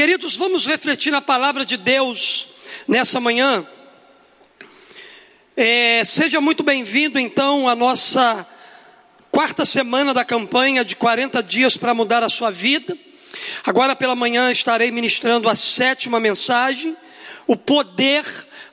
Queridos, 0.00 0.34
vamos 0.34 0.64
refletir 0.64 1.10
na 1.12 1.20
palavra 1.20 1.62
de 1.62 1.76
Deus 1.76 2.46
nessa 2.88 3.20
manhã. 3.20 3.66
É, 5.54 6.02
seja 6.06 6.40
muito 6.40 6.62
bem-vindo, 6.62 7.18
então, 7.18 7.68
à 7.68 7.76
nossa 7.76 8.46
quarta 9.30 9.66
semana 9.66 10.14
da 10.14 10.24
campanha 10.24 10.82
de 10.82 10.96
40 10.96 11.42
dias 11.42 11.76
para 11.76 11.92
mudar 11.92 12.22
a 12.22 12.30
sua 12.30 12.50
vida. 12.50 12.96
Agora 13.62 13.94
pela 13.94 14.16
manhã 14.16 14.50
estarei 14.50 14.90
ministrando 14.90 15.50
a 15.50 15.54
sétima 15.54 16.18
mensagem, 16.18 16.96
o 17.46 17.54
poder 17.54 18.24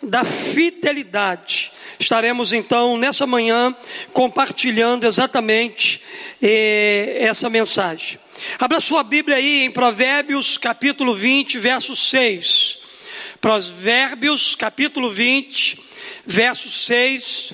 da 0.02 0.23
fidelidade. 0.23 1.73
Estaremos 1.99 2.53
então 2.53 2.98
nessa 2.98 3.27
manhã 3.27 3.75
compartilhando 4.13 5.05
exatamente 5.05 6.02
eh, 6.41 7.17
essa 7.20 7.49
mensagem. 7.49 8.17
Abra 8.59 8.80
sua 8.80 9.04
Bíblia 9.04 9.38
aí 9.38 9.64
em 9.64 9.72
Provérbios 9.72 10.58
capítulo 10.58 11.14
20, 11.14 11.58
verso 11.58 11.96
6. 11.96 12.80
Provérbios 13.41 14.55
capítulo 14.55 15.10
20, 15.10 15.80
verso 16.26 16.70
6. 16.70 17.54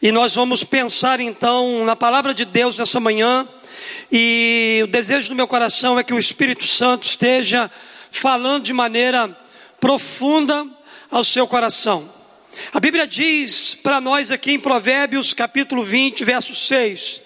E 0.00 0.10
nós 0.10 0.34
vamos 0.34 0.64
pensar 0.64 1.20
então 1.20 1.84
na 1.84 1.94
palavra 1.94 2.32
de 2.32 2.44
Deus 2.44 2.78
nessa 2.78 2.98
manhã. 2.98 3.46
E 4.10 4.80
o 4.84 4.86
desejo 4.86 5.28
do 5.28 5.34
meu 5.34 5.46
coração 5.46 5.98
é 5.98 6.04
que 6.04 6.14
o 6.14 6.18
Espírito 6.18 6.66
Santo 6.66 7.06
esteja 7.06 7.70
falando 8.10 8.64
de 8.64 8.72
maneira 8.72 9.28
profunda 9.78 10.66
ao 11.10 11.24
seu 11.24 11.46
coração. 11.46 12.10
A 12.72 12.80
Bíblia 12.80 13.06
diz 13.06 13.74
para 13.74 14.00
nós 14.00 14.30
aqui 14.30 14.52
em 14.52 14.58
Provérbios 14.58 15.32
capítulo 15.32 15.84
20, 15.84 16.24
verso 16.24 16.54
6: 16.54 17.20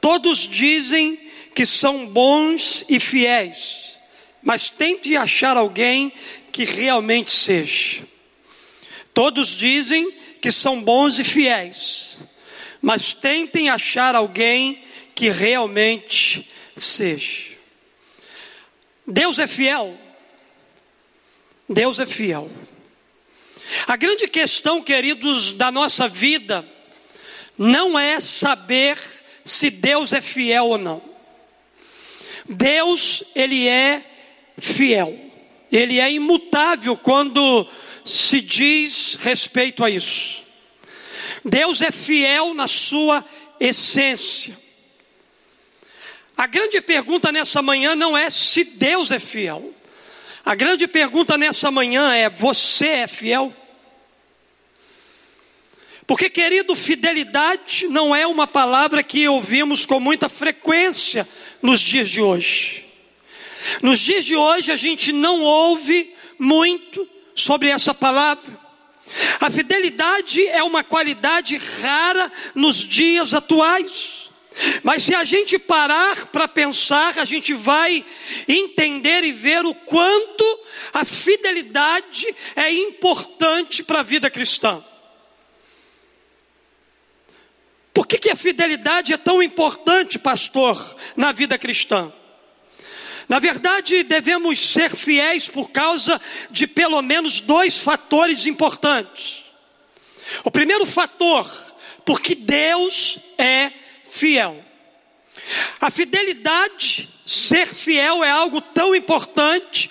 Todos 0.00 0.48
dizem 0.48 1.23
que 1.54 1.64
são 1.64 2.06
bons 2.06 2.84
e 2.88 2.98
fiéis, 2.98 3.96
mas 4.42 4.68
tente 4.68 5.16
achar 5.16 5.56
alguém 5.56 6.12
que 6.50 6.64
realmente 6.64 7.30
seja. 7.30 8.02
Todos 9.14 9.50
dizem 9.50 10.10
que 10.40 10.50
são 10.50 10.82
bons 10.82 11.18
e 11.18 11.24
fiéis, 11.24 12.18
mas 12.82 13.12
tentem 13.12 13.70
achar 13.70 14.14
alguém 14.14 14.84
que 15.14 15.30
realmente 15.30 16.50
seja. 16.76 17.54
Deus 19.06 19.38
é 19.38 19.46
fiel. 19.46 19.96
Deus 21.68 21.98
é 21.98 22.06
fiel. 22.06 22.50
A 23.86 23.96
grande 23.96 24.28
questão, 24.28 24.82
queridos, 24.82 25.52
da 25.52 25.70
nossa 25.70 26.08
vida 26.08 26.66
não 27.56 27.98
é 27.98 28.18
saber 28.18 28.98
se 29.44 29.70
Deus 29.70 30.12
é 30.12 30.20
fiel 30.20 30.66
ou 30.66 30.78
não. 30.78 31.13
Deus, 32.48 33.24
ele 33.34 33.68
é 33.68 34.04
fiel. 34.58 35.18
Ele 35.70 35.98
é 35.98 36.12
imutável 36.12 36.96
quando 36.96 37.66
se 38.04 38.40
diz 38.40 39.16
respeito 39.20 39.82
a 39.82 39.90
isso. 39.90 40.42
Deus 41.44 41.82
é 41.82 41.90
fiel 41.90 42.54
na 42.54 42.68
sua 42.68 43.24
essência. 43.58 44.56
A 46.36 46.46
grande 46.46 46.80
pergunta 46.80 47.30
nessa 47.30 47.62
manhã 47.62 47.94
não 47.94 48.16
é 48.16 48.28
se 48.28 48.64
Deus 48.64 49.10
é 49.10 49.18
fiel. 49.18 49.72
A 50.44 50.54
grande 50.54 50.86
pergunta 50.86 51.38
nessa 51.38 51.70
manhã 51.70 52.12
é: 52.12 52.28
você 52.28 52.88
é 52.88 53.06
fiel? 53.06 53.54
Porque, 56.06 56.28
querido, 56.28 56.76
fidelidade 56.76 57.88
não 57.88 58.14
é 58.14 58.26
uma 58.26 58.46
palavra 58.46 59.02
que 59.02 59.26
ouvimos 59.26 59.86
com 59.86 59.98
muita 59.98 60.28
frequência 60.28 61.26
nos 61.64 61.80
dias 61.80 62.10
de 62.10 62.20
hoje. 62.20 62.84
Nos 63.80 63.98
dias 63.98 64.22
de 64.22 64.36
hoje 64.36 64.70
a 64.70 64.76
gente 64.76 65.12
não 65.12 65.40
ouve 65.40 66.14
muito 66.38 67.08
sobre 67.34 67.70
essa 67.70 67.94
palavra. 67.94 68.60
A 69.40 69.50
fidelidade 69.50 70.46
é 70.48 70.62
uma 70.62 70.84
qualidade 70.84 71.56
rara 71.56 72.30
nos 72.54 72.76
dias 72.76 73.32
atuais. 73.32 74.30
Mas 74.82 75.04
se 75.04 75.14
a 75.14 75.24
gente 75.24 75.58
parar 75.58 76.26
para 76.26 76.46
pensar, 76.46 77.18
a 77.18 77.24
gente 77.24 77.54
vai 77.54 78.04
entender 78.46 79.24
e 79.24 79.32
ver 79.32 79.64
o 79.64 79.74
quanto 79.74 80.44
a 80.92 81.02
fidelidade 81.02 82.26
é 82.54 82.70
importante 82.72 83.82
para 83.82 84.00
a 84.00 84.04
vida 84.04 84.28
cristã. 84.28 84.84
Por 87.94 88.08
que, 88.08 88.18
que 88.18 88.30
a 88.30 88.34
fidelidade 88.34 89.12
é 89.12 89.16
tão 89.16 89.40
importante, 89.40 90.18
pastor, 90.18 90.96
na 91.16 91.30
vida 91.30 91.56
cristã? 91.56 92.12
Na 93.28 93.38
verdade, 93.38 94.02
devemos 94.02 94.58
ser 94.58 94.90
fiéis 94.94 95.46
por 95.46 95.70
causa 95.70 96.20
de 96.50 96.66
pelo 96.66 97.00
menos 97.00 97.40
dois 97.40 97.78
fatores 97.78 98.46
importantes. 98.46 99.44
O 100.42 100.50
primeiro 100.50 100.84
fator, 100.84 101.48
porque 102.04 102.34
Deus 102.34 103.18
é 103.38 103.70
fiel. 104.04 104.62
A 105.80 105.88
fidelidade, 105.88 107.08
ser 107.24 107.66
fiel, 107.66 108.24
é 108.24 108.30
algo 108.30 108.60
tão 108.60 108.92
importante 108.92 109.88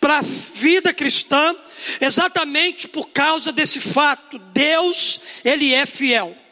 para 0.00 0.18
a 0.18 0.22
vida 0.22 0.92
cristã, 0.92 1.54
exatamente 2.00 2.88
por 2.88 3.10
causa 3.10 3.52
desse 3.52 3.80
fato. 3.80 4.38
Deus, 4.38 5.20
Ele 5.44 5.72
é 5.72 5.86
fiel. 5.86 6.43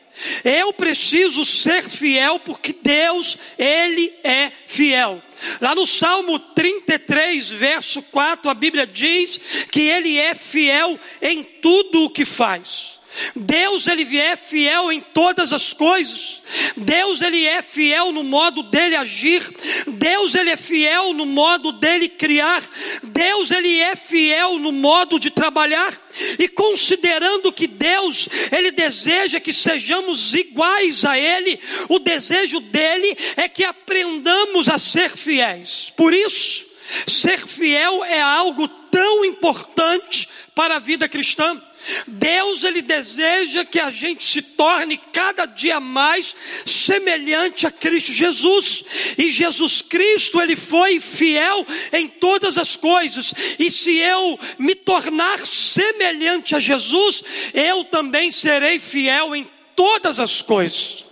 Eu 0.44 0.72
preciso 0.72 1.44
ser 1.44 1.82
fiel 1.82 2.38
porque 2.40 2.74
Deus, 2.80 3.38
Ele 3.58 4.12
é 4.22 4.52
fiel. 4.66 5.22
Lá 5.60 5.74
no 5.74 5.86
Salmo 5.86 6.38
33, 6.38 7.50
verso 7.50 8.02
4, 8.02 8.50
a 8.50 8.54
Bíblia 8.54 8.86
diz 8.86 9.66
que 9.70 9.80
Ele 9.80 10.18
é 10.18 10.34
fiel 10.34 10.98
em 11.20 11.42
tudo 11.42 12.04
o 12.04 12.10
que 12.10 12.24
faz. 12.24 13.01
Deus 13.36 13.86
ele 13.86 14.18
é 14.18 14.36
fiel 14.36 14.90
em 14.90 15.00
todas 15.00 15.52
as 15.52 15.72
coisas. 15.72 16.42
Deus 16.76 17.20
ele 17.20 17.46
é 17.46 17.62
fiel 17.62 18.12
no 18.12 18.24
modo 18.24 18.62
dele 18.62 18.96
agir. 18.96 19.42
Deus 19.86 20.34
ele 20.34 20.50
é 20.50 20.56
fiel 20.56 21.12
no 21.12 21.26
modo 21.26 21.72
dele 21.72 22.08
criar. 22.08 22.62
Deus 23.02 23.50
ele 23.50 23.80
é 23.80 23.94
fiel 23.96 24.58
no 24.58 24.72
modo 24.72 25.18
de 25.18 25.30
trabalhar. 25.30 25.92
E 26.38 26.48
considerando 26.48 27.52
que 27.52 27.66
Deus 27.66 28.28
ele 28.50 28.70
deseja 28.70 29.40
que 29.40 29.52
sejamos 29.52 30.34
iguais 30.34 31.04
a 31.04 31.18
ele, 31.18 31.58
o 31.88 31.98
desejo 31.98 32.60
dele 32.60 33.16
é 33.36 33.48
que 33.48 33.64
aprendamos 33.64 34.68
a 34.68 34.78
ser 34.78 35.10
fiéis. 35.10 35.92
Por 35.96 36.12
isso, 36.12 36.66
ser 37.06 37.46
fiel 37.46 38.04
é 38.04 38.20
algo 38.20 38.68
tão 38.68 39.24
importante 39.24 40.28
para 40.54 40.76
a 40.76 40.78
vida 40.78 41.08
cristã. 41.08 41.60
Deus 42.06 42.65
ele 42.65 42.82
deseja 42.82 43.65
que 43.65 43.81
a 43.81 43.91
gente 43.91 44.25
se 44.25 44.43
torne 44.43 44.97
cada 45.12 45.47
dia 45.47 45.81
mais 45.81 46.34
semelhante 46.65 47.66
a 47.66 47.70
Cristo 47.70 48.12
Jesus. 48.12 48.84
E 49.19 49.31
Jesus 49.31 49.82
Cristo 49.82 50.41
ele 50.41 50.56
foi 50.56 51.00
fiel 51.00 51.66
em 51.93 52.09
todas 52.09 52.59
as 52.59 52.76
coisas. 52.76 53.32
E 53.59 53.70
se 53.70 53.97
eu 53.98 54.38
me 54.59 54.75
tornar 54.75 55.38
semelhante 55.47 56.54
a 56.54 56.60
Jesus, 56.60 57.22
eu 57.53 57.84
também 57.84 58.31
serei 58.31 58.78
fiel 58.78 59.34
em 59.34 59.49
todas 59.75 60.20
as 60.20 60.41
coisas. 60.41 61.04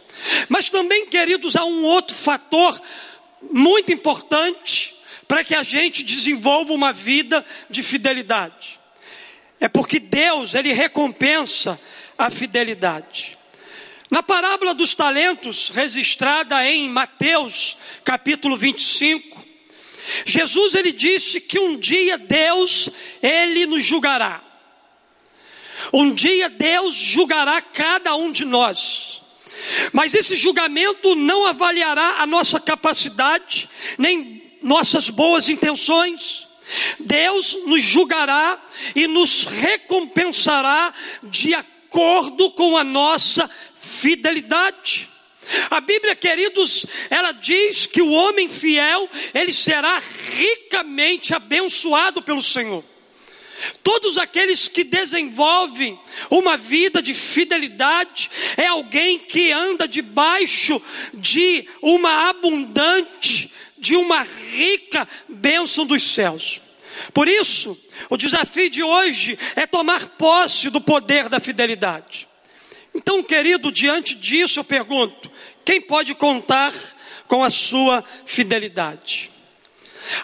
Mas 0.49 0.69
também, 0.69 1.07
queridos, 1.07 1.57
há 1.57 1.65
um 1.65 1.83
outro 1.85 2.15
fator 2.15 2.81
muito 3.51 3.93
importante 3.93 4.95
para 5.27 5.45
que 5.45 5.55
a 5.55 5.63
gente 5.63 6.03
desenvolva 6.03 6.73
uma 6.73 6.93
vida 6.93 7.45
de 7.69 7.83
fidelidade. 7.83 8.80
É 9.61 9.69
porque 9.69 10.01
Deus, 10.01 10.55
ele 10.55 10.73
recompensa 10.73 11.79
a 12.17 12.31
fidelidade. 12.31 13.37
Na 14.11 14.23
parábola 14.23 14.75
dos 14.75 14.95
talentos, 14.95 15.69
registrada 15.69 16.67
em 16.67 16.89
Mateus, 16.89 17.77
capítulo 18.03 18.57
25, 18.57 19.39
Jesus 20.25 20.75
ele 20.75 20.93
disse 20.93 21.41
que 21.41 21.59
um 21.59 21.79
dia 21.79 22.19
Deus 22.19 22.89
ele 23.23 23.67
nos 23.67 23.85
julgará. 23.85 24.43
Um 25.93 26.13
dia 26.13 26.49
Deus 26.49 26.95
julgará 26.95 27.61
cada 27.61 28.17
um 28.17 28.33
de 28.33 28.45
nós. 28.45 29.23
Mas 29.93 30.15
esse 30.15 30.37
julgamento 30.37 31.15
não 31.15 31.47
avaliará 31.47 32.21
a 32.21 32.27
nossa 32.27 32.59
capacidade, 32.59 33.69
nem 33.97 34.43
nossas 34.63 35.09
boas 35.09 35.49
intenções, 35.49 36.49
Deus 36.99 37.59
nos 37.67 37.83
julgará 37.83 38.61
e 38.95 39.07
nos 39.07 39.45
recompensará 39.45 40.93
de 41.23 41.55
acordo 41.55 42.51
com 42.53 42.77
a 42.77 42.85
nossa 42.85 43.51
fidelidade. 43.75 45.09
A 45.71 45.81
Bíblia, 45.81 46.15
queridos, 46.15 46.87
ela 47.09 47.33
diz 47.33 47.87
que 47.87 48.03
o 48.03 48.11
homem 48.11 48.49
fiel, 48.49 49.09
ele 49.35 49.53
será 49.53 50.01
ricamente 50.37 51.35
abençoado 51.35 52.23
pelo 52.23 52.43
Senhor. 52.43 52.85
Todos 53.83 54.17
aqueles 54.17 54.69
que 54.69 54.85
desenvolvem 54.85 55.99
uma 56.31 56.57
vida 56.57 57.03
de 57.03 57.13
fidelidade 57.13 58.31
é 58.57 58.67
alguém 58.67 59.19
que 59.19 59.53
anda 59.53 59.87
debaixo 59.87 60.81
de 61.13 61.69
uma 61.83 62.29
abundante 62.29 63.51
de 63.81 63.97
uma 63.97 64.23
rica 64.23 65.09
bênção 65.29 65.87
dos 65.87 66.03
céus. 66.03 66.61
Por 67.15 67.27
isso, 67.27 67.77
o 68.09 68.17
desafio 68.17 68.69
de 68.69 68.83
hoje 68.83 69.39
é 69.57 69.67
tomar 69.67 70.07
posse 70.11 70.71
do 70.71 70.81
poder 70.81 71.29
da 71.29 71.41
fidelidade. 71.41 72.29
Então, 72.95 73.23
querido, 73.23 73.73
diante 73.73 74.15
disso 74.15 74.61
eu 74.61 74.65
pergunto: 74.65 75.31
quem 75.65 75.81
pode 75.81 76.15
contar 76.15 76.73
com 77.27 77.43
a 77.43 77.51
sua 77.51 78.05
fidelidade? 78.27 79.31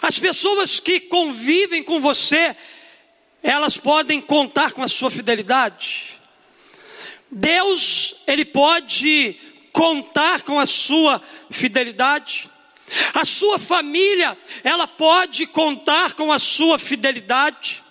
As 0.01 0.19
pessoas 0.19 0.79
que 0.79 0.99
convivem 0.99 1.83
com 1.83 1.99
você, 1.99 2.55
elas 3.41 3.77
podem 3.77 4.19
contar 4.19 4.71
com 4.71 4.83
a 4.83 4.87
sua 4.87 5.09
fidelidade. 5.09 6.17
Deus, 7.31 8.15
Ele 8.27 8.45
pode 8.45 9.35
contar 9.71 10.41
com 10.41 10.59
a 10.59 10.65
sua 10.65 11.21
fidelidade. 11.49 12.49
A 13.13 13.25
sua 13.25 13.59
família, 13.59 14.37
ela 14.63 14.87
pode 14.87 15.45
contar 15.47 16.13
com 16.13 16.31
a 16.31 16.39
sua 16.39 16.79
fidelidade. 16.79 17.83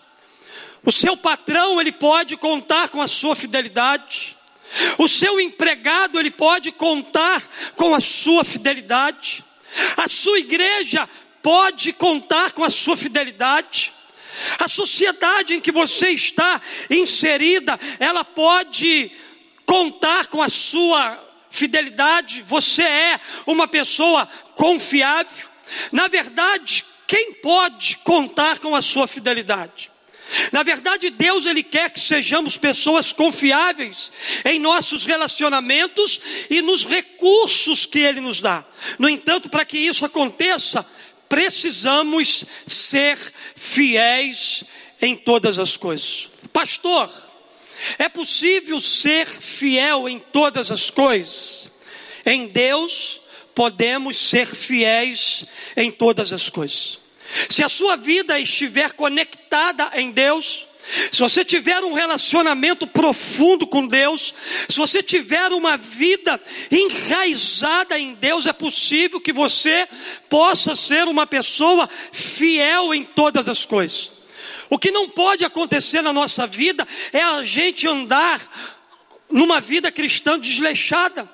O 0.85 0.93
seu 0.93 1.17
patrão, 1.17 1.81
ele 1.81 1.93
pode 1.93 2.37
contar 2.37 2.89
com 2.89 3.03
a 3.03 3.09
sua 3.09 3.35
fidelidade. 3.37 4.37
O 4.99 5.07
seu 5.07 5.41
empregado, 5.41 6.19
ele 6.19 6.31
pode 6.31 6.73
contar 6.73 7.43
com 7.77 7.95
a 7.95 8.01
sua 8.01 8.45
fidelidade. 8.45 9.45
A 9.97 10.09
sua 10.09 10.39
igreja 10.39 11.09
pode 11.43 11.93
contar 11.93 12.53
com 12.53 12.65
a 12.65 12.71
sua 12.71 12.97
fidelidade. 12.97 13.93
A 14.59 14.69
sociedade 14.69 15.55
em 15.55 15.61
que 15.61 15.73
você 15.73 16.11
está 16.11 16.61
inserida, 16.91 17.79
ela 17.99 18.25
pode 18.25 19.11
contar 19.65 20.27
com 20.27 20.43
a 20.43 20.49
sua 20.49 21.26
fidelidade. 21.57 22.43
Você 22.43 22.83
é 22.83 23.21
uma 23.47 23.67
pessoa 23.67 24.29
confiável. 24.55 25.49
Na 25.91 26.07
verdade, 26.07 26.85
quem 27.07 27.35
pode 27.35 27.97
contar 27.99 28.59
com 28.59 28.75
a 28.75 28.83
sua 28.83 29.07
fidelidade? 29.07 29.91
Na 30.53 30.63
verdade, 30.63 31.09
Deus 31.11 31.47
ele 31.47 31.63
quer 31.63 31.91
que 31.91 32.01
sejamos 32.01 32.57
pessoas 32.57 33.13
confiáveis 33.13 34.11
em 34.45 34.59
nossos 34.59 35.05
relacionamentos 35.05 36.21
e 36.51 36.61
nos 36.61 36.85
recursos 36.85 37.87
que 37.87 38.01
ele 38.01 38.21
nos 38.21 38.41
dá. 38.41 38.65
No 38.99 39.09
entanto, 39.09 39.49
para 39.49 39.65
que 39.65 39.79
isso 39.79 40.05
aconteça, 40.05 40.85
precisamos 41.29 42.45
ser 42.67 43.17
fiéis 43.55 44.65
em 45.01 45.17
todas 45.17 45.59
as 45.61 45.77
coisas. 45.77 46.29
Pastor, 46.53 47.09
é 47.99 48.09
possível 48.09 48.81
ser 48.81 49.27
fiel 49.27 50.09
em 50.09 50.19
todas 50.19 50.71
as 50.71 50.91
coisas? 50.91 51.71
Em 52.25 52.47
Deus 52.47 53.21
podemos 53.55 54.17
ser 54.19 54.47
fiéis 54.47 55.45
em 55.77 55.91
todas 55.91 56.33
as 56.33 56.51
coisas. 56.51 56.99
Se 57.49 57.63
a 57.63 57.69
sua 57.69 57.97
vida 57.97 58.39
estiver 58.39 58.93
conectada 58.93 59.91
em 59.95 60.11
Deus, 60.11 60.67
se 61.11 61.21
você 61.21 61.45
tiver 61.45 61.83
um 61.83 61.93
relacionamento 61.93 62.87
profundo 62.87 63.67
com 63.67 63.87
Deus, 63.87 64.33
se 64.69 64.77
você 64.77 65.03
tiver 65.03 65.53
uma 65.53 65.77
vida 65.77 66.41
enraizada 66.71 67.99
em 67.99 68.15
Deus, 68.15 68.47
é 68.47 68.53
possível 68.53 69.21
que 69.21 69.33
você 69.33 69.89
possa 70.29 70.77
ser 70.77 71.09
uma 71.09 71.27
pessoa 71.27 71.89
fiel 72.13 72.95
em 72.95 73.03
todas 73.05 73.49
as 73.49 73.65
coisas. 73.65 74.16
O 74.69 74.79
que 74.79 74.91
não 74.91 75.09
pode 75.09 75.45
acontecer 75.45 76.03
na 76.03 76.13
nossa 76.13 76.47
vida 76.47 76.87
é 77.13 77.23
a 77.23 77.43
gente 77.43 77.87
andar 77.87 78.41
numa 79.31 79.61
vida 79.61 79.91
cristã 79.91 80.39
desleixada, 80.39 81.29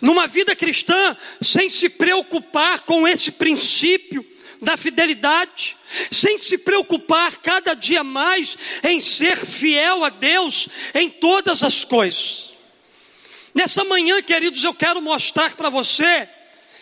numa 0.00 0.26
vida 0.26 0.54
cristã 0.56 1.16
sem 1.40 1.68
se 1.68 1.88
preocupar 1.88 2.80
com 2.82 3.06
esse 3.06 3.32
princípio 3.32 4.24
da 4.60 4.76
fidelidade, 4.76 5.76
sem 6.10 6.38
se 6.38 6.56
preocupar 6.56 7.36
cada 7.38 7.74
dia 7.74 8.02
mais 8.02 8.56
em 8.82 8.98
ser 8.98 9.36
fiel 9.36 10.04
a 10.04 10.08
Deus 10.08 10.68
em 10.94 11.10
todas 11.10 11.62
as 11.62 11.84
coisas. 11.84 12.54
Nessa 13.54 13.84
manhã, 13.84 14.20
queridos, 14.22 14.64
eu 14.64 14.74
quero 14.74 15.00
mostrar 15.00 15.54
para 15.54 15.68
você 15.70 16.28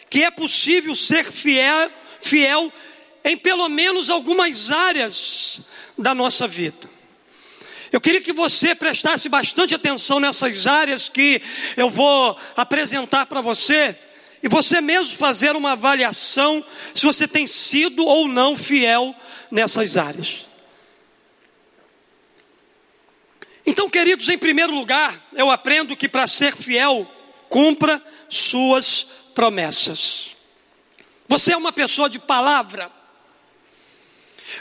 que 0.09 0.23
é 0.23 0.31
possível 0.31 0.95
ser 0.95 1.25
fiel, 1.25 1.91
fiel 2.21 2.73
em 3.25 3.37
pelo 3.37 3.69
menos 3.69 4.09
algumas 4.11 4.71
áreas 4.71 5.61
da 6.03 6.15
nossa 6.15 6.47
vida. 6.49 6.91
Eu 7.93 8.01
queria 8.01 8.21
que 8.21 8.33
você 8.33 8.75
prestasse 8.75 9.29
bastante 9.29 9.75
atenção 9.75 10.19
nessas 10.19 10.67
áreas 10.67 11.09
que 11.09 11.41
eu 11.77 11.89
vou 11.89 12.39
apresentar 12.57 13.27
para 13.27 13.41
você, 13.41 13.97
e 14.43 14.49
você 14.49 14.81
mesmo 14.81 15.17
fazer 15.17 15.55
uma 15.55 15.73
avaliação 15.73 16.65
se 16.95 17.07
você 17.07 17.29
tem 17.29 17.47
sido 17.47 18.05
ou 18.05 18.27
não 18.27 18.57
fiel 18.57 19.15
nessas 19.51 19.97
áreas. 19.97 20.47
Então, 23.65 23.89
queridos, 23.89 24.29
em 24.29 24.37
primeiro 24.37 24.75
lugar, 24.75 25.29
eu 25.35 25.49
aprendo 25.49 25.97
que 25.97 26.09
para 26.09 26.27
ser 26.27 26.57
fiel, 26.57 27.07
cumpra 27.49 28.03
suas 28.29 29.07
promessas. 29.35 30.35
Você 31.29 31.53
é 31.53 31.57
uma 31.57 31.73
pessoa 31.73 32.11
de 32.11 32.19
palavra. 32.19 32.91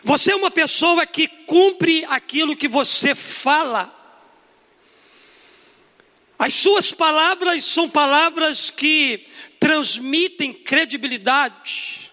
Você 0.03 0.31
é 0.31 0.35
uma 0.35 0.51
pessoa 0.51 1.05
que 1.05 1.27
cumpre 1.27 2.05
aquilo 2.05 2.55
que 2.55 2.67
você 2.67 3.13
fala. 3.13 3.97
As 6.39 6.53
suas 6.55 6.91
palavras 6.91 7.63
são 7.65 7.87
palavras 7.87 8.69
que 8.69 9.27
transmitem 9.59 10.51
credibilidade. 10.53 12.11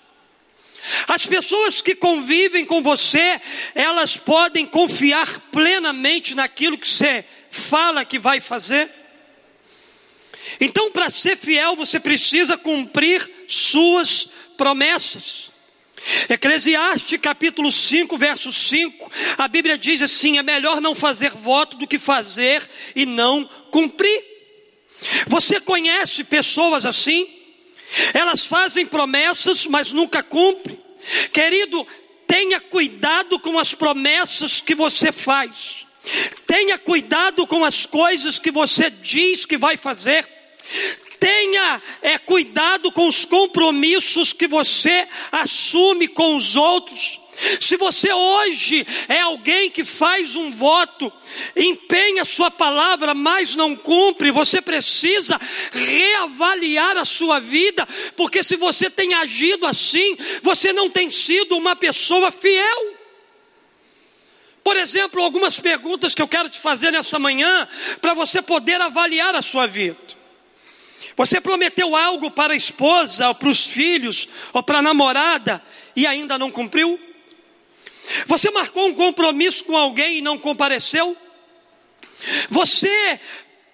As 1.06 1.26
pessoas 1.26 1.80
que 1.80 1.94
convivem 1.94 2.64
com 2.64 2.82
você, 2.82 3.40
elas 3.74 4.16
podem 4.16 4.66
confiar 4.66 5.40
plenamente 5.50 6.34
naquilo 6.34 6.78
que 6.78 6.88
você 6.88 7.24
fala 7.50 8.04
que 8.04 8.18
vai 8.18 8.40
fazer. 8.40 8.90
Então, 10.60 10.90
para 10.90 11.10
ser 11.10 11.36
fiel, 11.36 11.76
você 11.76 12.00
precisa 12.00 12.56
cumprir 12.56 13.28
suas 13.46 14.28
promessas. 14.56 15.47
Eclesiastes 16.28 17.18
capítulo 17.20 17.70
5, 17.70 18.16
verso 18.16 18.52
5, 18.52 19.10
a 19.38 19.48
Bíblia 19.48 19.76
diz 19.76 20.00
assim: 20.02 20.38
é 20.38 20.42
melhor 20.42 20.80
não 20.80 20.94
fazer 20.94 21.30
voto 21.30 21.76
do 21.76 21.86
que 21.86 21.98
fazer 21.98 22.62
e 22.94 23.04
não 23.04 23.44
cumprir. 23.70 24.24
Você 25.26 25.60
conhece 25.60 26.24
pessoas 26.24 26.84
assim? 26.84 27.28
Elas 28.12 28.46
fazem 28.46 28.86
promessas, 28.86 29.66
mas 29.66 29.92
nunca 29.92 30.22
cumprem. 30.22 30.78
Querido, 31.32 31.86
tenha 32.26 32.60
cuidado 32.60 33.38
com 33.38 33.58
as 33.58 33.74
promessas 33.74 34.60
que 34.60 34.74
você 34.74 35.10
faz. 35.10 35.86
Tenha 36.46 36.78
cuidado 36.78 37.46
com 37.46 37.64
as 37.64 37.86
coisas 37.86 38.38
que 38.38 38.50
você 38.50 38.90
diz 38.90 39.44
que 39.44 39.56
vai 39.56 39.76
fazer. 39.76 40.37
Tenha 41.18 41.82
é, 42.00 42.18
cuidado 42.18 42.92
com 42.92 43.06
os 43.06 43.24
compromissos 43.24 44.32
que 44.32 44.46
você 44.46 45.06
assume 45.32 46.06
com 46.08 46.36
os 46.36 46.54
outros. 46.56 47.20
Se 47.60 47.76
você 47.76 48.12
hoje 48.12 48.86
é 49.08 49.20
alguém 49.20 49.70
que 49.70 49.84
faz 49.84 50.34
um 50.34 50.50
voto, 50.50 51.12
empenha 51.56 52.24
sua 52.24 52.50
palavra, 52.50 53.14
mas 53.14 53.54
não 53.54 53.76
cumpre, 53.76 54.32
você 54.32 54.60
precisa 54.60 55.40
reavaliar 55.72 56.96
a 56.96 57.04
sua 57.04 57.38
vida, 57.38 57.86
porque 58.16 58.42
se 58.42 58.56
você 58.56 58.90
tem 58.90 59.14
agido 59.14 59.66
assim, 59.66 60.16
você 60.42 60.72
não 60.72 60.90
tem 60.90 61.08
sido 61.08 61.56
uma 61.56 61.76
pessoa 61.76 62.32
fiel. 62.32 62.96
Por 64.64 64.76
exemplo, 64.76 65.22
algumas 65.22 65.58
perguntas 65.58 66.14
que 66.14 66.20
eu 66.20 66.28
quero 66.28 66.50
te 66.50 66.58
fazer 66.58 66.90
nessa 66.90 67.18
manhã, 67.18 67.68
para 68.02 68.14
você 68.14 68.42
poder 68.42 68.80
avaliar 68.80 69.34
a 69.34 69.42
sua 69.42 69.66
vida. 69.66 70.17
Você 71.18 71.40
prometeu 71.40 71.96
algo 71.96 72.30
para 72.30 72.52
a 72.52 72.56
esposa, 72.56 73.26
ou 73.26 73.34
para 73.34 73.48
os 73.48 73.66
filhos, 73.66 74.28
ou 74.52 74.62
para 74.62 74.78
a 74.78 74.82
namorada, 74.82 75.60
e 75.96 76.06
ainda 76.06 76.38
não 76.38 76.48
cumpriu? 76.48 76.98
Você 78.26 78.52
marcou 78.52 78.86
um 78.86 78.94
compromisso 78.94 79.64
com 79.64 79.76
alguém 79.76 80.18
e 80.18 80.20
não 80.20 80.38
compareceu? 80.38 81.16
Você 82.48 83.18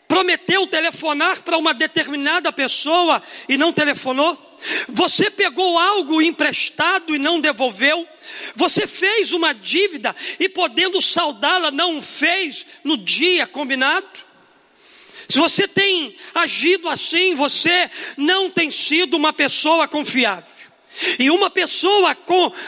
prometeu 0.08 0.66
telefonar 0.66 1.42
para 1.42 1.58
uma 1.58 1.74
determinada 1.74 2.50
pessoa 2.50 3.22
e 3.46 3.58
não 3.58 3.74
telefonou? 3.74 4.56
Você 4.88 5.30
pegou 5.30 5.78
algo 5.78 6.22
emprestado 6.22 7.14
e 7.14 7.18
não 7.18 7.40
devolveu? 7.40 8.08
Você 8.56 8.86
fez 8.86 9.34
uma 9.34 9.52
dívida 9.52 10.16
e 10.40 10.48
podendo 10.48 10.98
saldá-la 11.02 11.70
não 11.70 12.00
fez 12.00 12.64
no 12.82 12.96
dia 12.96 13.46
combinado? 13.46 14.23
Se 15.28 15.38
você 15.38 15.66
tem 15.66 16.16
agido 16.34 16.88
assim, 16.88 17.34
você 17.34 17.90
não 18.16 18.50
tem 18.50 18.70
sido 18.70 19.16
uma 19.16 19.32
pessoa 19.32 19.88
confiável. 19.88 20.64
E 21.18 21.30
uma 21.30 21.50
pessoa 21.50 22.16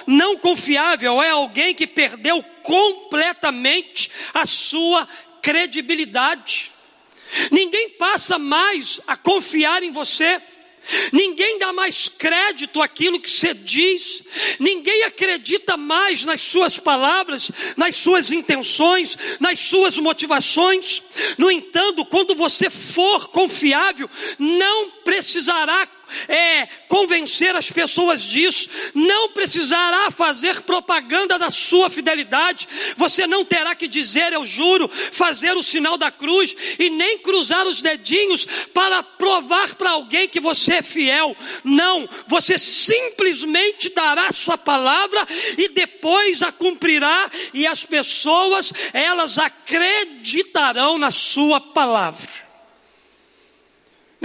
não 0.06 0.36
confiável 0.36 1.22
é 1.22 1.30
alguém 1.30 1.74
que 1.74 1.86
perdeu 1.86 2.42
completamente 2.62 4.10
a 4.34 4.44
sua 4.44 5.06
credibilidade. 5.40 6.72
Ninguém 7.50 7.90
passa 7.90 8.38
mais 8.38 9.00
a 9.06 9.16
confiar 9.16 9.82
em 9.82 9.92
você. 9.92 10.40
Ninguém 11.12 11.58
dá 11.58 11.72
mais 11.72 12.08
crédito 12.08 12.82
àquilo 12.82 13.20
que 13.20 13.30
você 13.30 13.52
diz, 13.54 14.22
ninguém 14.58 15.04
acredita 15.04 15.76
mais 15.76 16.24
nas 16.24 16.40
suas 16.40 16.78
palavras, 16.78 17.50
nas 17.76 17.96
suas 17.96 18.30
intenções, 18.30 19.16
nas 19.40 19.58
suas 19.58 19.98
motivações. 19.98 21.02
No 21.38 21.50
entanto, 21.50 22.04
quando 22.04 22.34
você 22.34 22.70
for 22.70 23.28
confiável, 23.28 24.08
não 24.38 24.90
precisará 25.04 25.86
é, 26.28 26.66
convencer 26.88 27.54
as 27.56 27.70
pessoas 27.70 28.22
disso, 28.22 28.68
não 28.94 29.30
precisará 29.30 30.10
fazer 30.10 30.62
propaganda 30.62 31.38
da 31.38 31.50
sua 31.50 31.90
fidelidade, 31.90 32.68
você 32.96 33.26
não 33.26 33.44
terá 33.44 33.74
que 33.74 33.88
dizer, 33.88 34.32
eu 34.32 34.46
juro, 34.46 34.88
fazer 34.88 35.56
o 35.56 35.62
sinal 35.62 35.98
da 35.98 36.10
cruz 36.10 36.54
e 36.78 36.90
nem 36.90 37.18
cruzar 37.18 37.66
os 37.66 37.80
dedinhos 37.80 38.46
para 38.72 39.02
provar 39.02 39.74
para 39.74 39.90
alguém 39.90 40.28
que 40.28 40.40
você 40.40 40.74
é 40.74 40.82
fiel. 40.82 41.36
Não, 41.64 42.08
você 42.26 42.58
simplesmente 42.58 43.90
dará 43.90 44.30
sua 44.32 44.58
palavra 44.58 45.26
e 45.58 45.68
depois 45.68 46.42
a 46.42 46.52
cumprirá, 46.52 47.30
e 47.52 47.66
as 47.66 47.84
pessoas, 47.84 48.72
elas 48.92 49.38
acreditarão 49.38 50.98
na 50.98 51.10
sua 51.10 51.60
palavra. 51.60 52.45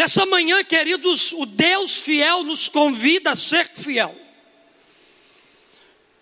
Nessa 0.01 0.25
manhã, 0.25 0.63
queridos, 0.63 1.31
o 1.31 1.45
Deus 1.45 1.99
fiel 1.99 2.41
nos 2.41 2.67
convida 2.67 3.33
a 3.33 3.35
ser 3.35 3.69
fiel. 3.69 4.19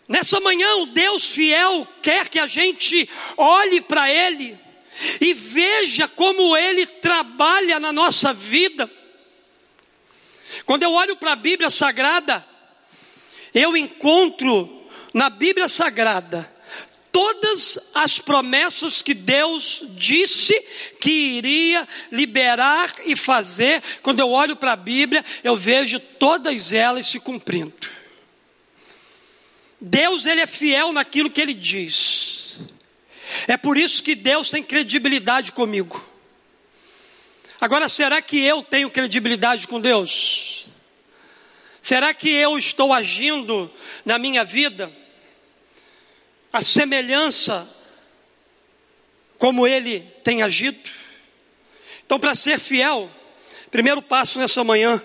Nessa 0.05 0.37
manhã, 0.41 0.69
o 0.79 0.87
Deus 0.87 1.29
fiel 1.29 1.87
quer 2.01 2.27
que 2.27 2.39
a 2.39 2.45
gente 2.45 3.09
olhe 3.37 3.79
para 3.79 4.11
Ele 4.11 4.59
e 5.21 5.33
veja 5.33 6.09
como 6.09 6.57
Ele 6.57 6.85
trabalha 6.85 7.79
na 7.79 7.93
nossa 7.93 8.33
vida. 8.33 8.91
Quando 10.65 10.83
eu 10.83 10.91
olho 10.91 11.15
para 11.15 11.31
a 11.31 11.37
Bíblia 11.37 11.69
Sagrada, 11.69 12.45
eu 13.53 13.77
encontro 13.77 14.89
na 15.13 15.29
Bíblia 15.29 15.69
Sagrada 15.69 16.53
todas 17.19 17.77
as 17.93 18.17
promessas 18.17 19.01
que 19.01 19.13
Deus 19.13 19.83
disse 19.89 20.53
que 21.01 21.11
iria 21.11 21.85
liberar 22.09 22.95
e 23.03 23.13
fazer, 23.13 23.83
quando 24.01 24.21
eu 24.21 24.29
olho 24.29 24.55
para 24.55 24.71
a 24.71 24.77
Bíblia, 24.77 25.25
eu 25.43 25.53
vejo 25.57 25.99
todas 25.99 26.71
elas 26.71 27.07
se 27.07 27.19
cumprindo. 27.19 27.73
Deus 29.81 30.25
ele 30.25 30.39
é 30.39 30.47
fiel 30.47 30.93
naquilo 30.93 31.29
que 31.29 31.41
ele 31.41 31.53
diz. 31.53 32.55
É 33.49 33.57
por 33.57 33.77
isso 33.77 34.01
que 34.01 34.15
Deus 34.15 34.49
tem 34.49 34.63
credibilidade 34.63 35.51
comigo. 35.51 36.01
Agora, 37.59 37.89
será 37.89 38.21
que 38.21 38.39
eu 38.39 38.63
tenho 38.63 38.89
credibilidade 38.89 39.67
com 39.67 39.81
Deus? 39.81 40.67
Será 41.83 42.13
que 42.13 42.29
eu 42.29 42.57
estou 42.57 42.93
agindo 42.93 43.69
na 44.05 44.17
minha 44.17 44.45
vida? 44.45 44.89
A 46.51 46.61
semelhança 46.61 47.67
como 49.37 49.65
ele 49.65 50.01
tem 50.23 50.41
agido. 50.43 50.77
Então, 52.05 52.19
para 52.19 52.35
ser 52.35 52.59
fiel, 52.59 53.09
primeiro 53.71 54.01
passo 54.01 54.39
nessa 54.39 54.63
manhã, 54.63 55.01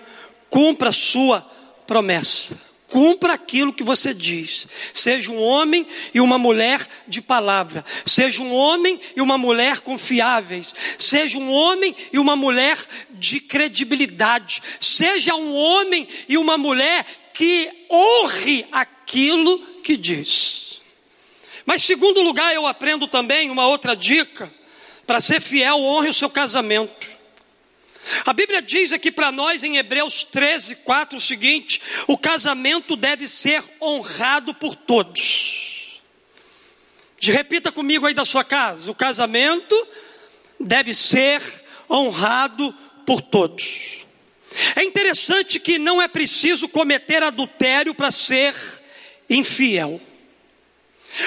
cumpra 0.49 0.89
a 0.89 0.93
sua 0.93 1.41
promessa. 1.87 2.59
Cumpra 2.87 3.33
aquilo 3.33 3.73
que 3.73 3.83
você 3.83 4.13
diz. 4.13 4.67
Seja 4.93 5.31
um 5.31 5.41
homem 5.41 5.87
e 6.13 6.21
uma 6.21 6.37
mulher 6.37 6.85
de 7.07 7.21
palavra. 7.21 7.83
Seja 8.05 8.41
um 8.41 8.53
homem 8.53 8.99
e 9.15 9.21
uma 9.21 9.37
mulher 9.37 9.79
confiáveis. 9.81 10.73
Seja 10.97 11.37
um 11.37 11.51
homem 11.51 11.95
e 12.13 12.19
uma 12.19 12.35
mulher 12.35 12.77
de 13.09 13.39
credibilidade. 13.39 14.61
Seja 14.79 15.35
um 15.35 15.53
homem 15.53 16.07
e 16.29 16.37
uma 16.37 16.57
mulher 16.57 17.05
que 17.33 17.69
honre 17.91 18.65
aquilo 18.71 19.59
que 19.83 19.97
diz. 19.97 20.54
Mas, 21.65 21.83
segundo 21.83 22.21
lugar, 22.21 22.53
eu 22.53 22.67
aprendo 22.67 23.07
também 23.07 23.49
uma 23.49 23.67
outra 23.67 23.95
dica: 23.95 24.53
para 25.05 25.19
ser 25.19 25.41
fiel, 25.41 25.77
honre 25.77 26.09
o 26.09 26.13
seu 26.13 26.29
casamento. 26.29 27.15
A 28.25 28.33
Bíblia 28.33 28.61
diz 28.61 28.93
aqui 28.93 29.11
para 29.11 29.31
nós 29.31 29.63
em 29.63 29.77
Hebreus 29.77 30.23
13, 30.23 30.75
4 30.77 31.17
o 31.17 31.21
seguinte: 31.21 31.81
o 32.07 32.17
casamento 32.17 32.95
deve 32.95 33.27
ser 33.27 33.63
honrado 33.81 34.53
por 34.53 34.75
todos. 34.75 36.01
Repita 37.19 37.71
comigo 37.71 38.05
aí 38.05 38.13
da 38.13 38.25
sua 38.25 38.43
casa: 38.43 38.91
o 38.91 38.95
casamento 38.95 39.75
deve 40.59 40.93
ser 40.93 41.41
honrado 41.89 42.73
por 43.05 43.21
todos. 43.21 44.05
É 44.75 44.83
interessante 44.83 45.59
que 45.59 45.77
não 45.77 46.01
é 46.01 46.07
preciso 46.07 46.69
cometer 46.69 47.23
adultério 47.23 47.93
para 47.93 48.11
ser 48.11 48.55
infiel. 49.29 49.99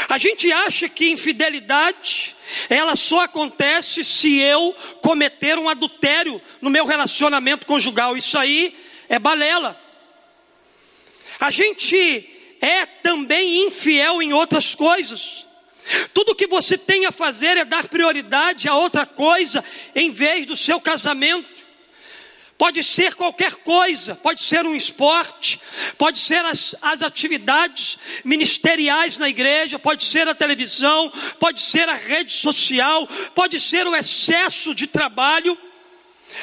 A 0.09 0.19
gente 0.19 0.51
acha 0.53 0.89
que 0.89 1.11
infidelidade 1.11 2.37
ela 2.69 2.97
só 2.97 3.21
acontece 3.21 4.05
se 4.05 4.39
eu 4.39 4.75
cometer 5.03 5.59
um 5.59 5.69
adultério 5.69 6.41
no 6.61 6.71
meu 6.71 6.87
relacionamento 6.87 7.67
conjugal. 7.67 8.17
Isso 8.17 8.39
aí 8.39 8.75
é 9.09 9.19
balela. 9.19 9.81
A 11.41 11.51
gente 11.51 12.29
é 12.61 12.87
também 12.87 13.67
infiel 13.67 14.21
em 14.21 14.33
outras 14.33 14.75
coisas. 14.75 15.47
Tudo 16.13 16.35
que 16.35 16.47
você 16.47 16.77
tem 16.77 17.07
a 17.07 17.13
fazer 17.13 17.57
é 17.57 17.65
dar 17.65 17.89
prioridade 17.89 18.69
a 18.69 18.75
outra 18.75 19.07
coisa 19.07 19.65
em 19.95 20.11
vez 20.11 20.45
do 20.45 20.57
seu 20.57 20.81
casamento. 20.81 21.58
Pode 22.59 22.83
ser 22.83 23.15
qualquer 23.15 23.55
coisa, 23.59 24.17
pode 24.17 24.43
ser 24.43 24.67
um 24.67 24.75
esporte, 24.75 25.61
pode 25.97 26.19
ser 26.19 26.45
as, 26.45 26.75
as 26.83 27.03
atividades 27.03 27.97
ministeriais 28.25 29.17
na 29.17 29.29
igreja, 29.29 29.79
pode 29.79 30.03
ser 30.03 30.27
a 30.27 30.35
televisão, 30.35 31.09
pode 31.39 31.61
ser 31.61 31.89
a 31.89 31.95
rede 31.95 32.33
social, 32.33 33.07
pode 33.33 33.61
ser 33.61 33.87
o 33.87 33.95
excesso 33.95 34.75
de 34.75 34.89
trabalho. 34.89 35.57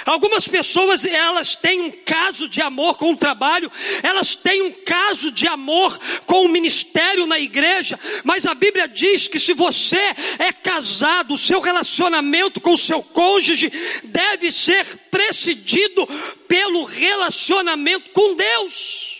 Algumas 0.05 0.47
pessoas, 0.47 1.05
elas 1.05 1.55
têm 1.55 1.81
um 1.81 1.91
caso 1.91 2.47
de 2.47 2.61
amor 2.61 2.97
com 2.97 3.11
o 3.11 3.17
trabalho, 3.17 3.71
elas 4.03 4.35
têm 4.35 4.61
um 4.61 4.71
caso 4.71 5.31
de 5.31 5.47
amor 5.47 5.97
com 6.25 6.45
o 6.45 6.49
ministério 6.49 7.25
na 7.25 7.39
igreja, 7.39 7.99
mas 8.23 8.45
a 8.45 8.53
Bíblia 8.53 8.87
diz 8.87 9.27
que 9.27 9.39
se 9.39 9.53
você 9.53 10.13
é 10.39 10.51
casado, 10.51 11.33
o 11.33 11.37
seu 11.37 11.59
relacionamento 11.59 12.59
com 12.61 12.73
o 12.73 12.77
seu 12.77 13.01
cônjuge 13.01 13.71
deve 14.03 14.51
ser 14.51 14.85
precedido 15.09 16.07
pelo 16.47 16.83
relacionamento 16.83 18.11
com 18.11 18.35
Deus. 18.35 19.14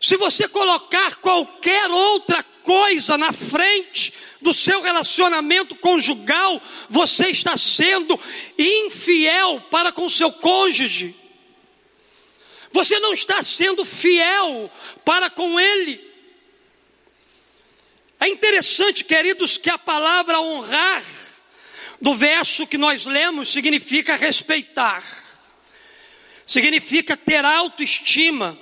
Se 0.00 0.16
você 0.16 0.48
colocar 0.48 1.16
qualquer 1.16 1.90
outra 1.90 2.42
coisa 2.62 3.18
na 3.18 3.32
frente 3.32 4.14
do 4.40 4.54
seu 4.54 4.80
relacionamento 4.80 5.76
conjugal, 5.76 6.60
você 6.88 7.28
está 7.28 7.54
sendo 7.58 8.18
infiel 8.58 9.60
para 9.70 9.92
com 9.92 10.08
seu 10.08 10.32
cônjuge. 10.32 11.14
Você 12.72 12.98
não 12.98 13.12
está 13.12 13.42
sendo 13.42 13.84
fiel 13.84 14.70
para 15.04 15.28
com 15.28 15.60
ele. 15.60 16.08
É 18.18 18.28
interessante, 18.28 19.04
queridos, 19.04 19.58
que 19.58 19.68
a 19.68 19.78
palavra 19.78 20.40
honrar, 20.40 21.02
do 22.00 22.14
verso 22.14 22.66
que 22.66 22.78
nós 22.78 23.04
lemos, 23.04 23.52
significa 23.52 24.16
respeitar, 24.16 25.04
significa 26.46 27.16
ter 27.16 27.44
autoestima, 27.44 28.58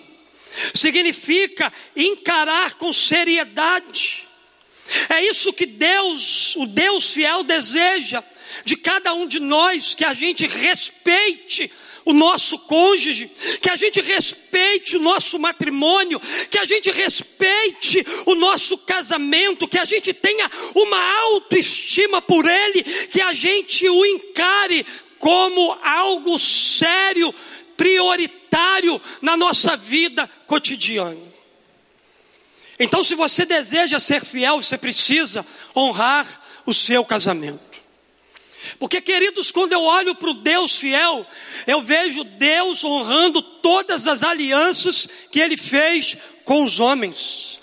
significa 0.74 1.72
encarar 1.96 2.74
com 2.74 2.92
seriedade. 2.92 4.28
É 5.08 5.22
isso 5.24 5.52
que 5.52 5.66
Deus, 5.66 6.56
o 6.56 6.66
Deus 6.66 7.12
fiel, 7.12 7.42
deseja 7.42 8.22
de 8.64 8.76
cada 8.76 9.12
um 9.12 9.26
de 9.26 9.40
nós, 9.40 9.94
que 9.94 10.04
a 10.04 10.14
gente 10.14 10.46
respeite 10.46 11.70
o 12.04 12.12
nosso 12.14 12.58
cônjuge, 12.60 13.30
que 13.60 13.68
a 13.68 13.76
gente 13.76 14.00
respeite 14.00 14.96
o 14.96 15.00
nosso 15.00 15.38
matrimônio, 15.38 16.18
que 16.50 16.58
a 16.58 16.64
gente 16.64 16.90
respeite 16.90 18.04
o 18.24 18.34
nosso 18.34 18.78
casamento, 18.78 19.68
que 19.68 19.78
a 19.78 19.84
gente 19.84 20.14
tenha 20.14 20.50
uma 20.74 21.20
autoestima 21.24 22.22
por 22.22 22.48
ele, 22.48 22.82
que 22.82 23.20
a 23.20 23.34
gente 23.34 23.86
o 23.86 24.06
encare 24.06 24.86
como 25.18 25.76
algo 25.82 26.38
sério, 26.38 27.34
prioritário 27.78 29.00
na 29.22 29.36
nossa 29.36 29.76
vida 29.76 30.28
cotidiana. 30.46 31.16
Então, 32.78 33.02
se 33.02 33.14
você 33.14 33.44
deseja 33.46 33.98
ser 33.98 34.24
fiel, 34.24 34.62
você 34.62 34.76
precisa 34.76 35.46
honrar 35.74 36.26
o 36.66 36.74
seu 36.74 37.04
casamento. 37.04 37.78
Porque, 38.78 39.00
queridos, 39.00 39.50
quando 39.50 39.72
eu 39.72 39.82
olho 39.82 40.14
para 40.14 40.30
o 40.30 40.34
Deus 40.34 40.78
fiel, 40.78 41.26
eu 41.66 41.80
vejo 41.80 42.22
Deus 42.24 42.84
honrando 42.84 43.40
todas 43.40 44.06
as 44.06 44.22
alianças 44.22 45.08
que 45.30 45.40
Ele 45.40 45.56
fez 45.56 46.16
com 46.44 46.64
os 46.64 46.78
homens. 46.78 47.60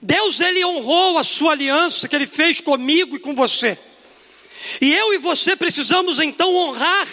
Deus, 0.00 0.40
Ele 0.40 0.64
honrou 0.64 1.18
a 1.18 1.24
sua 1.24 1.52
aliança 1.52 2.08
que 2.08 2.16
Ele 2.16 2.26
fez 2.26 2.60
comigo 2.60 3.16
e 3.16 3.20
com 3.20 3.34
você. 3.34 3.78
E 4.80 4.92
eu 4.92 5.12
e 5.12 5.18
você 5.18 5.54
precisamos 5.54 6.18
então 6.18 6.54
honrar 6.54 7.06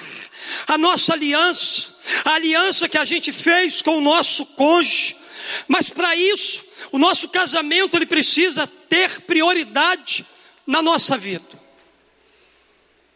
a 0.67 0.77
nossa 0.77 1.13
aliança, 1.13 1.95
a 2.25 2.35
aliança 2.35 2.89
que 2.89 2.97
a 2.97 3.05
gente 3.05 3.31
fez 3.31 3.81
com 3.81 3.97
o 3.97 4.01
nosso 4.01 4.45
cônjuge. 4.45 5.15
Mas 5.67 5.89
para 5.89 6.15
isso, 6.15 6.63
o 6.91 6.97
nosso 6.97 7.29
casamento 7.29 7.97
ele 7.97 8.05
precisa 8.05 8.67
ter 8.67 9.21
prioridade 9.21 10.25
na 10.65 10.81
nossa 10.81 11.17
vida. 11.17 11.59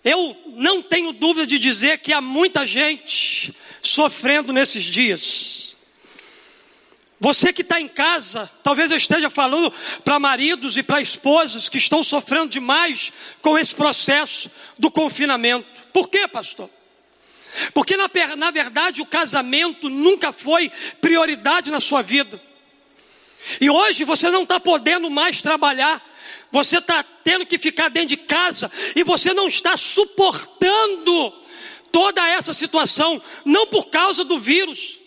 Eu 0.03 0.37
não 0.55 0.81
tenho 0.81 1.11
dúvida 1.11 1.47
de 1.47 1.57
dizer 1.57 1.99
que 1.99 2.13
há 2.13 2.21
muita 2.21 2.65
gente 2.65 3.53
sofrendo 3.81 4.53
nesses 4.53 4.83
dias. 4.83 5.75
Você 7.19 7.51
que 7.51 7.61
está 7.61 7.79
em 7.79 7.87
casa, 7.87 8.49
talvez 8.61 8.91
eu 8.91 8.97
esteja 8.97 9.29
falando 9.29 9.73
para 10.03 10.19
maridos 10.19 10.77
e 10.77 10.83
para 10.83 11.01
esposas 11.01 11.69
que 11.69 11.77
estão 11.77 12.03
sofrendo 12.03 12.49
demais 12.49 13.11
com 13.41 13.57
esse 13.57 13.73
processo 13.73 14.51
do 14.77 14.91
confinamento. 14.91 15.83
Por 15.91 16.09
quê, 16.09 16.27
pastor? 16.27 16.69
Porque 17.73 17.95
na, 17.97 18.09
na 18.37 18.51
verdade 18.51 19.01
o 19.01 19.05
casamento 19.05 19.89
nunca 19.89 20.31
foi 20.31 20.71
prioridade 20.99 21.71
na 21.71 21.79
sua 21.79 22.01
vida. 22.01 22.41
E 23.61 23.69
hoje 23.69 24.03
você 24.03 24.29
não 24.29 24.43
está 24.43 24.59
podendo 24.59 25.09
mais 25.09 25.41
trabalhar, 25.41 26.03
você 26.51 26.77
está 26.77 27.03
tendo 27.23 27.45
que 27.45 27.57
ficar 27.57 27.89
dentro 27.89 28.09
de 28.09 28.17
casa 28.17 28.71
e 28.95 29.03
você 29.03 29.33
não 29.33 29.47
está 29.47 29.77
suportando 29.77 31.33
toda 31.91 32.27
essa 32.27 32.53
situação, 32.53 33.21
não 33.43 33.67
por 33.67 33.89
causa 33.89 34.23
do 34.23 34.39
vírus. 34.39 34.99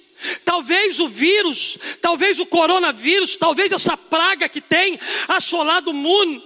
Talvez 0.44 0.98
o 0.98 1.08
vírus, 1.08 1.78
talvez 2.00 2.40
o 2.40 2.46
coronavírus, 2.46 3.36
talvez 3.36 3.70
essa 3.70 3.96
praga 3.96 4.48
que 4.48 4.60
tem 4.60 4.98
assolado 5.28 5.90
o 5.90 5.94
mundo, 5.94 6.42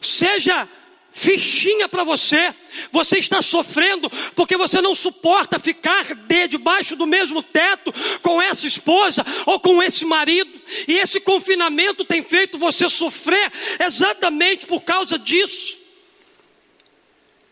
seja 0.00 0.68
fichinha 1.12 1.88
para 1.88 2.02
você. 2.02 2.52
Você 2.90 3.18
está 3.18 3.42
sofrendo 3.42 4.10
porque 4.34 4.56
você 4.56 4.80
não 4.80 4.94
suporta 4.94 5.58
ficar 5.58 6.02
de 6.14 6.48
debaixo 6.48 6.96
do 6.96 7.06
mesmo 7.06 7.42
teto 7.42 7.92
com 8.22 8.40
essa 8.40 8.66
esposa 8.66 9.24
ou 9.46 9.60
com 9.60 9.82
esse 9.82 10.04
marido. 10.04 10.60
E 10.88 10.94
esse 10.94 11.20
confinamento 11.20 12.04
tem 12.04 12.22
feito 12.22 12.58
você 12.58 12.88
sofrer 12.88 13.52
exatamente 13.78 14.66
por 14.66 14.80
causa 14.80 15.18
disso. 15.18 15.76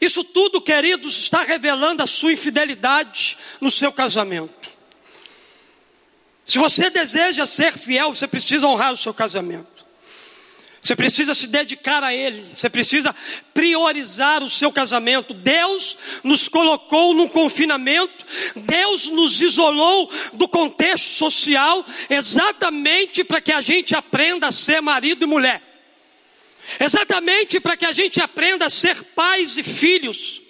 Isso 0.00 0.24
tudo, 0.24 0.62
queridos, 0.62 1.18
está 1.18 1.42
revelando 1.42 2.02
a 2.02 2.06
sua 2.06 2.32
infidelidade 2.32 3.36
no 3.60 3.70
seu 3.70 3.92
casamento. 3.92 4.70
Se 6.42 6.58
você 6.58 6.88
deseja 6.88 7.44
ser 7.44 7.76
fiel, 7.76 8.14
você 8.14 8.26
precisa 8.26 8.66
honrar 8.66 8.92
o 8.92 8.96
seu 8.96 9.12
casamento. 9.12 9.79
Você 10.80 10.96
precisa 10.96 11.34
se 11.34 11.46
dedicar 11.46 12.02
a 12.02 12.14
Ele, 12.14 12.42
você 12.54 12.70
precisa 12.70 13.14
priorizar 13.52 14.42
o 14.42 14.48
seu 14.48 14.72
casamento. 14.72 15.34
Deus 15.34 15.98
nos 16.24 16.48
colocou 16.48 17.12
num 17.12 17.28
confinamento, 17.28 18.24
Deus 18.56 19.08
nos 19.08 19.40
isolou 19.42 20.10
do 20.32 20.48
contexto 20.48 21.12
social, 21.12 21.84
exatamente 22.08 23.22
para 23.22 23.42
que 23.42 23.52
a 23.52 23.60
gente 23.60 23.94
aprenda 23.94 24.48
a 24.48 24.52
ser 24.52 24.80
marido 24.80 25.22
e 25.22 25.26
mulher, 25.26 25.62
exatamente 26.80 27.60
para 27.60 27.76
que 27.76 27.84
a 27.84 27.92
gente 27.92 28.18
aprenda 28.18 28.64
a 28.64 28.70
ser 28.70 29.02
pais 29.14 29.58
e 29.58 29.62
filhos 29.62 30.40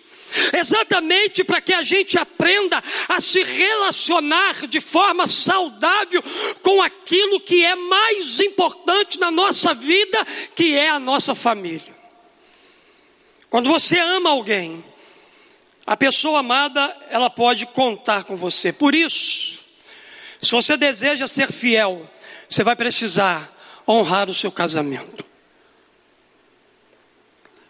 exatamente 0.53 1.43
para 1.45 1.61
que 1.61 1.73
a 1.73 1.83
gente 1.83 2.19
aprenda 2.19 2.83
a 3.09 3.21
se 3.21 3.43
relacionar 3.43 4.67
de 4.67 4.81
forma 4.81 5.27
saudável 5.27 6.23
com 6.63 6.81
aquilo 6.83 7.41
que 7.41 7.65
é 7.65 7.75
mais 7.75 8.41
importante 8.41 9.19
na 9.19 9.31
nossa 9.31 9.75
vida, 9.75 10.27
que 10.55 10.75
é 10.77 10.91
a 10.91 11.01
nossa 11.01 11.35
família. 11.35 11.99
Quando 13.49 13.69
você 13.69 13.99
ama 13.99 14.31
alguém, 14.31 14.85
a 15.87 15.97
pessoa 15.97 16.39
amada, 16.39 16.97
ela 17.11 17.29
pode 17.29 17.67
contar 17.67 18.25
com 18.25 18.37
você. 18.37 18.73
Por 18.73 18.95
isso, 18.95 19.59
se 20.41 20.53
você 20.53 20.77
deseja 20.77 21.27
ser 21.27 21.51
fiel, 21.51 22.09
você 22.49 22.63
vai 22.63 22.77
precisar 22.77 23.53
honrar 23.87 24.31
o 24.31 24.35
seu 24.35 24.53
casamento. 24.53 25.25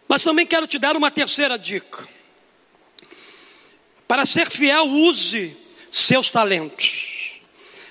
Mas 0.07 0.23
também 0.23 0.45
quero 0.45 0.67
te 0.67 0.79
dar 0.79 0.97
uma 0.97 1.11
terceira 1.11 1.59
dica. 1.59 2.07
Para 4.11 4.27
ser 4.27 4.51
fiel, 4.51 4.89
use 4.89 5.57
seus 5.89 6.33
talentos. 6.33 7.31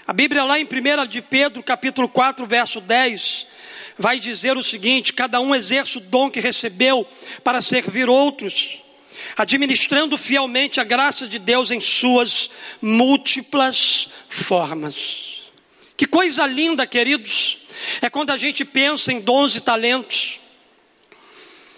A 0.06 0.12
Bíblia 0.12 0.44
lá 0.44 0.60
em 0.60 0.66
1 0.66 1.08
de 1.08 1.22
Pedro, 1.22 1.64
capítulo 1.64 2.10
4, 2.10 2.46
verso 2.46 2.82
10, 2.82 3.48
vai 3.98 4.20
dizer 4.20 4.58
o 4.58 4.62
seguinte: 4.62 5.14
cada 5.14 5.40
um 5.40 5.56
exerce 5.56 5.98
o 5.98 6.02
dom 6.02 6.30
que 6.30 6.42
recebeu 6.42 7.08
para 7.42 7.62
servir 7.62 8.10
outros, 8.10 8.82
administrando 9.38 10.18
fielmente 10.18 10.82
a 10.82 10.84
graça 10.84 11.26
de 11.26 11.40
Deus 11.40 11.72
em 11.72 11.80
suas 11.80 12.50
múltiplas 12.82 14.10
formas. 14.28 15.44
Que 15.96 16.06
coisa 16.06 16.46
linda, 16.46 16.86
queridos, 16.86 17.60
é 18.02 18.10
quando 18.10 18.32
a 18.32 18.38
gente 18.38 18.66
pensa 18.66 19.14
em 19.14 19.22
dons 19.22 19.56
e 19.56 19.62
talentos. 19.62 20.38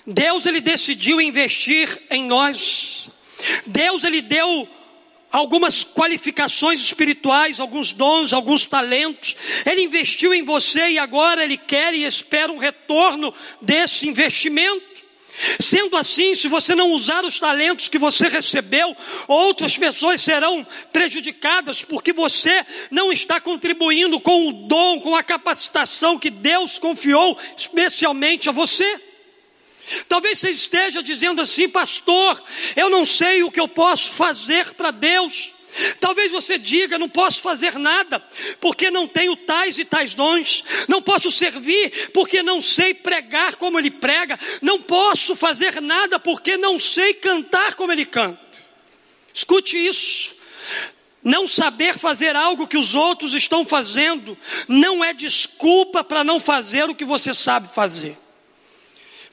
Deus 0.03 0.47
ele 0.47 0.61
decidiu 0.61 1.21
investir 1.21 1.95
em 2.09 2.23
nós. 2.23 3.10
Deus 3.65 4.03
ele 4.03 4.21
deu 4.21 4.67
algumas 5.31 5.83
qualificações 5.83 6.81
espirituais, 6.81 7.59
alguns 7.59 7.93
dons, 7.93 8.33
alguns 8.33 8.65
talentos. 8.65 9.35
Ele 9.65 9.83
investiu 9.83 10.33
em 10.33 10.43
você 10.43 10.89
e 10.89 10.99
agora 10.99 11.43
ele 11.43 11.57
quer 11.57 11.93
e 11.93 12.03
espera 12.03 12.51
um 12.51 12.57
retorno 12.57 13.33
desse 13.61 14.07
investimento. 14.07 14.91
Sendo 15.59 15.97
assim, 15.97 16.35
se 16.35 16.47
você 16.47 16.75
não 16.75 16.91
usar 16.91 17.23
os 17.23 17.39
talentos 17.39 17.87
que 17.87 17.97
você 17.97 18.27
recebeu, 18.27 18.95
outras 19.27 19.75
pessoas 19.75 20.21
serão 20.21 20.65
prejudicadas 20.91 21.81
porque 21.81 22.13
você 22.13 22.63
não 22.91 23.11
está 23.11 23.39
contribuindo 23.39 24.19
com 24.19 24.49
o 24.49 24.53
dom, 24.67 24.99
com 24.99 25.15
a 25.15 25.23
capacitação 25.23 26.19
que 26.19 26.29
Deus 26.29 26.77
confiou 26.77 27.37
especialmente 27.57 28.49
a 28.49 28.51
você. 28.51 29.01
Talvez 30.07 30.39
você 30.39 30.51
esteja 30.51 31.01
dizendo 31.01 31.41
assim, 31.41 31.67
pastor, 31.67 32.41
eu 32.75 32.89
não 32.89 33.03
sei 33.03 33.43
o 33.43 33.51
que 33.51 33.59
eu 33.59 33.67
posso 33.67 34.11
fazer 34.11 34.73
para 34.73 34.91
Deus. 34.91 35.53
Talvez 35.99 36.31
você 36.31 36.57
diga, 36.57 36.99
não 36.99 37.07
posso 37.07 37.41
fazer 37.41 37.77
nada, 37.77 38.19
porque 38.59 38.91
não 38.91 39.07
tenho 39.07 39.35
tais 39.37 39.77
e 39.77 39.85
tais 39.85 40.13
dons, 40.13 40.63
não 40.87 41.01
posso 41.01 41.31
servir, 41.31 42.11
porque 42.13 42.43
não 42.43 42.59
sei 42.59 42.93
pregar 42.93 43.55
como 43.55 43.79
ele 43.79 43.89
prega, 43.89 44.37
não 44.61 44.81
posso 44.81 45.35
fazer 45.35 45.81
nada, 45.81 46.19
porque 46.19 46.57
não 46.57 46.77
sei 46.77 47.13
cantar 47.13 47.75
como 47.75 47.91
ele 47.91 48.05
canta. 48.05 48.39
Escute 49.33 49.77
isso. 49.77 50.35
Não 51.23 51.47
saber 51.47 51.97
fazer 51.97 52.35
algo 52.35 52.67
que 52.67 52.77
os 52.77 52.95
outros 52.95 53.33
estão 53.33 53.63
fazendo 53.63 54.35
não 54.67 55.03
é 55.03 55.13
desculpa 55.13 56.03
para 56.03 56.23
não 56.23 56.39
fazer 56.39 56.89
o 56.89 56.95
que 56.95 57.05
você 57.05 57.33
sabe 57.33 57.73
fazer. 57.73 58.17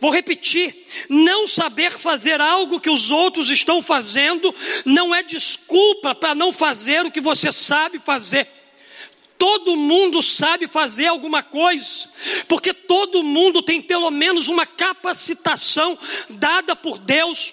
Vou 0.00 0.10
repetir: 0.10 0.74
não 1.08 1.46
saber 1.46 1.90
fazer 1.92 2.40
algo 2.40 2.80
que 2.80 2.90
os 2.90 3.10
outros 3.10 3.50
estão 3.50 3.82
fazendo 3.82 4.54
não 4.84 5.14
é 5.14 5.22
desculpa 5.22 6.14
para 6.14 6.34
não 6.34 6.52
fazer 6.52 7.04
o 7.04 7.10
que 7.10 7.20
você 7.20 7.50
sabe 7.50 7.98
fazer. 7.98 8.46
Todo 9.36 9.76
mundo 9.76 10.20
sabe 10.20 10.66
fazer 10.66 11.06
alguma 11.06 11.44
coisa, 11.44 12.08
porque 12.48 12.74
todo 12.74 13.22
mundo 13.22 13.62
tem 13.62 13.80
pelo 13.80 14.10
menos 14.10 14.48
uma 14.48 14.66
capacitação 14.66 15.96
dada 16.28 16.74
por 16.74 16.98
Deus. 16.98 17.52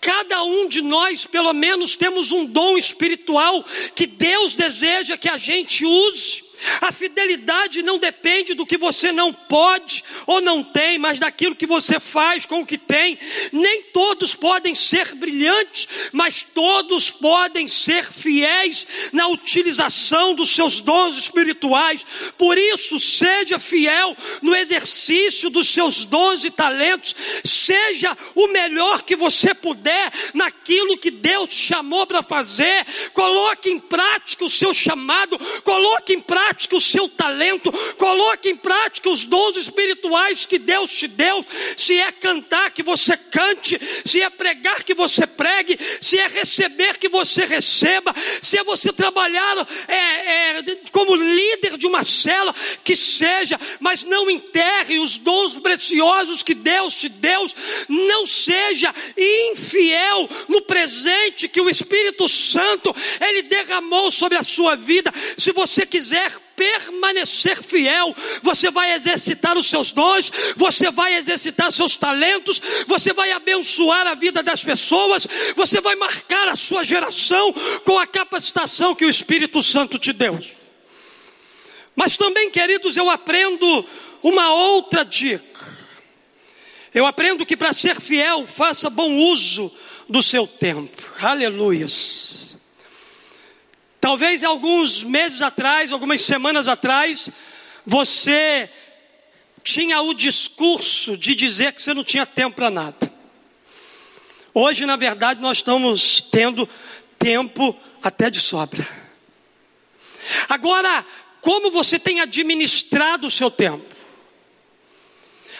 Cada 0.00 0.44
um 0.44 0.68
de 0.68 0.80
nós, 0.82 1.24
pelo 1.24 1.52
menos, 1.52 1.96
temos 1.96 2.30
um 2.30 2.44
dom 2.44 2.76
espiritual 2.76 3.64
que 3.96 4.06
Deus 4.06 4.54
deseja 4.54 5.16
que 5.16 5.28
a 5.28 5.38
gente 5.38 5.84
use. 5.84 6.44
A 6.80 6.92
fidelidade 6.92 7.82
não 7.82 7.98
depende 7.98 8.54
do 8.54 8.66
que 8.66 8.76
você 8.76 9.12
não 9.12 9.32
pode 9.32 10.04
ou 10.26 10.40
não 10.40 10.62
tem, 10.62 10.98
mas 10.98 11.18
daquilo 11.18 11.54
que 11.54 11.66
você 11.66 12.00
faz 12.00 12.46
com 12.46 12.60
o 12.60 12.66
que 12.66 12.78
tem. 12.78 13.18
Nem 13.52 13.82
todos 13.84 14.34
podem 14.34 14.74
ser 14.74 15.14
brilhantes, 15.14 15.88
mas 16.12 16.42
todos 16.42 17.10
podem 17.10 17.68
ser 17.68 18.04
fiéis 18.04 18.86
na 19.12 19.28
utilização 19.28 20.34
dos 20.34 20.54
seus 20.54 20.80
dons 20.80 21.18
espirituais. 21.18 22.04
Por 22.38 22.56
isso, 22.56 22.98
seja 22.98 23.58
fiel 23.58 24.16
no 24.42 24.54
exercício 24.54 25.50
dos 25.50 25.68
seus 25.68 26.04
dons 26.04 26.44
e 26.44 26.50
talentos. 26.50 27.14
Seja 27.44 28.16
o 28.34 28.48
melhor 28.48 29.02
que 29.02 29.16
você 29.16 29.54
puder 29.54 30.12
naquilo 30.32 30.98
que 30.98 31.10
Deus 31.10 31.50
chamou 31.50 32.06
para 32.06 32.22
fazer. 32.22 32.86
Coloque 33.12 33.70
em 33.70 33.78
prática 33.78 34.44
o 34.44 34.50
seu 34.50 34.72
chamado, 34.72 35.38
coloque 35.62 36.12
em 36.12 36.20
prática 36.20 36.53
prática 36.54 36.76
o 36.76 36.80
seu 36.80 37.08
talento, 37.08 37.72
coloque 37.96 38.48
em 38.48 38.56
prática 38.56 39.10
os 39.10 39.24
dons 39.24 39.56
espirituais 39.56 40.46
que 40.46 40.58
Deus 40.58 40.90
te 40.90 41.08
deu. 41.08 41.44
Se 41.76 41.98
é 41.98 42.12
cantar, 42.12 42.70
que 42.70 42.82
você 42.82 43.16
cante, 43.16 43.78
se 44.04 44.22
é 44.22 44.30
pregar, 44.30 44.84
que 44.84 44.94
você 44.94 45.26
pregue, 45.26 45.78
se 46.00 46.16
é 46.18 46.28
receber, 46.28 46.96
que 46.98 47.08
você 47.08 47.44
receba, 47.44 48.14
se 48.40 48.56
é 48.56 48.64
você 48.64 48.92
trabalhar 48.92 49.68
é, 49.88 50.58
é, 50.58 50.62
como 50.92 51.16
líder 51.16 51.76
de 51.76 51.86
uma 51.86 52.04
cela, 52.04 52.54
que 52.84 52.94
seja, 52.94 53.58
mas 53.80 54.04
não 54.04 54.30
enterre 54.30 54.98
os 55.00 55.18
dons 55.18 55.58
preciosos 55.58 56.42
que 56.42 56.54
Deus 56.54 56.94
te 56.94 57.08
deu, 57.08 57.44
não 57.88 58.26
seja 58.26 58.94
infiel 59.16 60.28
no 60.48 60.62
presente 60.62 61.48
que 61.48 61.60
o 61.60 61.68
Espírito 61.68 62.28
Santo 62.28 62.94
ele 63.20 63.42
derramou 63.42 64.10
sobre 64.10 64.38
a 64.38 64.42
sua 64.42 64.76
vida. 64.76 65.12
Se 65.36 65.50
você 65.52 65.84
quiser 65.84 66.43
permanecer 66.56 67.62
fiel, 67.62 68.14
você 68.42 68.70
vai 68.70 68.92
exercitar 68.94 69.56
os 69.56 69.66
seus 69.66 69.92
dons, 69.92 70.30
você 70.56 70.90
vai 70.90 71.14
exercitar 71.16 71.70
seus 71.72 71.96
talentos, 71.96 72.60
você 72.86 73.12
vai 73.12 73.32
abençoar 73.32 74.06
a 74.06 74.14
vida 74.14 74.42
das 74.42 74.62
pessoas, 74.64 75.26
você 75.56 75.80
vai 75.80 75.96
marcar 75.96 76.48
a 76.48 76.56
sua 76.56 76.84
geração 76.84 77.52
com 77.84 77.98
a 77.98 78.06
capacitação 78.06 78.94
que 78.94 79.04
o 79.04 79.10
Espírito 79.10 79.62
Santo 79.62 79.98
te 79.98 80.12
deu. 80.12 80.38
Mas 81.96 82.16
também, 82.16 82.50
queridos, 82.50 82.96
eu 82.96 83.08
aprendo 83.08 83.86
uma 84.22 84.52
outra 84.52 85.04
dica. 85.04 85.44
Eu 86.92 87.06
aprendo 87.06 87.44
que 87.44 87.56
para 87.56 87.72
ser 87.72 88.00
fiel, 88.00 88.46
faça 88.46 88.88
bom 88.88 89.16
uso 89.16 89.70
do 90.08 90.22
seu 90.22 90.46
tempo. 90.46 91.02
Aleluias. 91.20 92.43
Talvez 94.04 94.44
alguns 94.44 95.02
meses 95.02 95.40
atrás, 95.40 95.90
algumas 95.90 96.20
semanas 96.20 96.68
atrás, 96.68 97.30
você 97.86 98.68
tinha 99.62 99.98
o 100.02 100.12
discurso 100.12 101.16
de 101.16 101.34
dizer 101.34 101.72
que 101.72 101.80
você 101.80 101.94
não 101.94 102.04
tinha 102.04 102.26
tempo 102.26 102.54
para 102.54 102.68
nada. 102.68 103.10
Hoje, 104.52 104.84
na 104.84 104.96
verdade, 104.96 105.40
nós 105.40 105.56
estamos 105.56 106.20
tendo 106.20 106.68
tempo 107.18 107.74
até 108.02 108.28
de 108.28 108.42
sobra. 108.42 108.86
Agora, 110.50 111.02
como 111.40 111.70
você 111.70 111.98
tem 111.98 112.20
administrado 112.20 113.26
o 113.26 113.30
seu 113.30 113.50
tempo? 113.50 113.86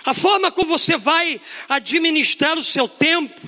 A 0.04 0.12
forma 0.12 0.52
como 0.52 0.68
você 0.68 0.98
vai 0.98 1.40
administrar 1.66 2.59
o 2.59 2.62
seu 2.62 2.87
tempo 2.87 3.40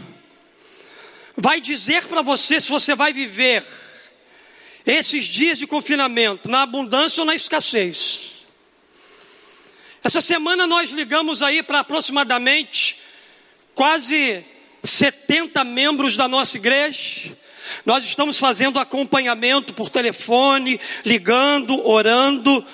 vai 1.36 1.60
dizer 1.60 2.06
para 2.06 2.22
você 2.22 2.58
se 2.58 2.70
você 2.70 2.94
vai 2.94 3.12
viver 3.12 3.62
esses 4.86 5.24
dias 5.24 5.58
de 5.58 5.66
confinamento 5.66 6.48
na 6.48 6.62
abundância 6.62 7.20
ou 7.20 7.26
na 7.26 7.34
escassez. 7.34 8.46
Essa 10.02 10.20
semana 10.20 10.66
nós 10.68 10.90
ligamos 10.90 11.42
aí 11.42 11.64
para 11.64 11.80
aproximadamente 11.80 12.98
quase 13.74 14.44
70 14.84 15.64
membros 15.64 16.16
da 16.16 16.28
nossa 16.28 16.56
igreja. 16.56 17.36
Nós 17.84 18.04
estamos 18.04 18.38
fazendo 18.38 18.78
acompanhamento 18.78 19.74
por 19.74 19.90
telefone, 19.90 20.80
ligando, 21.04 21.84
orando. 21.84 22.64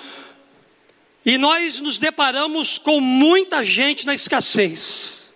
E 1.25 1.39
nós 1.39 1.79
nos 1.79 1.97
deparamos 1.97 2.77
com 2.77 3.01
muita 3.01 3.63
gente 3.63 4.05
na 4.05 4.13
escassez. 4.13 5.31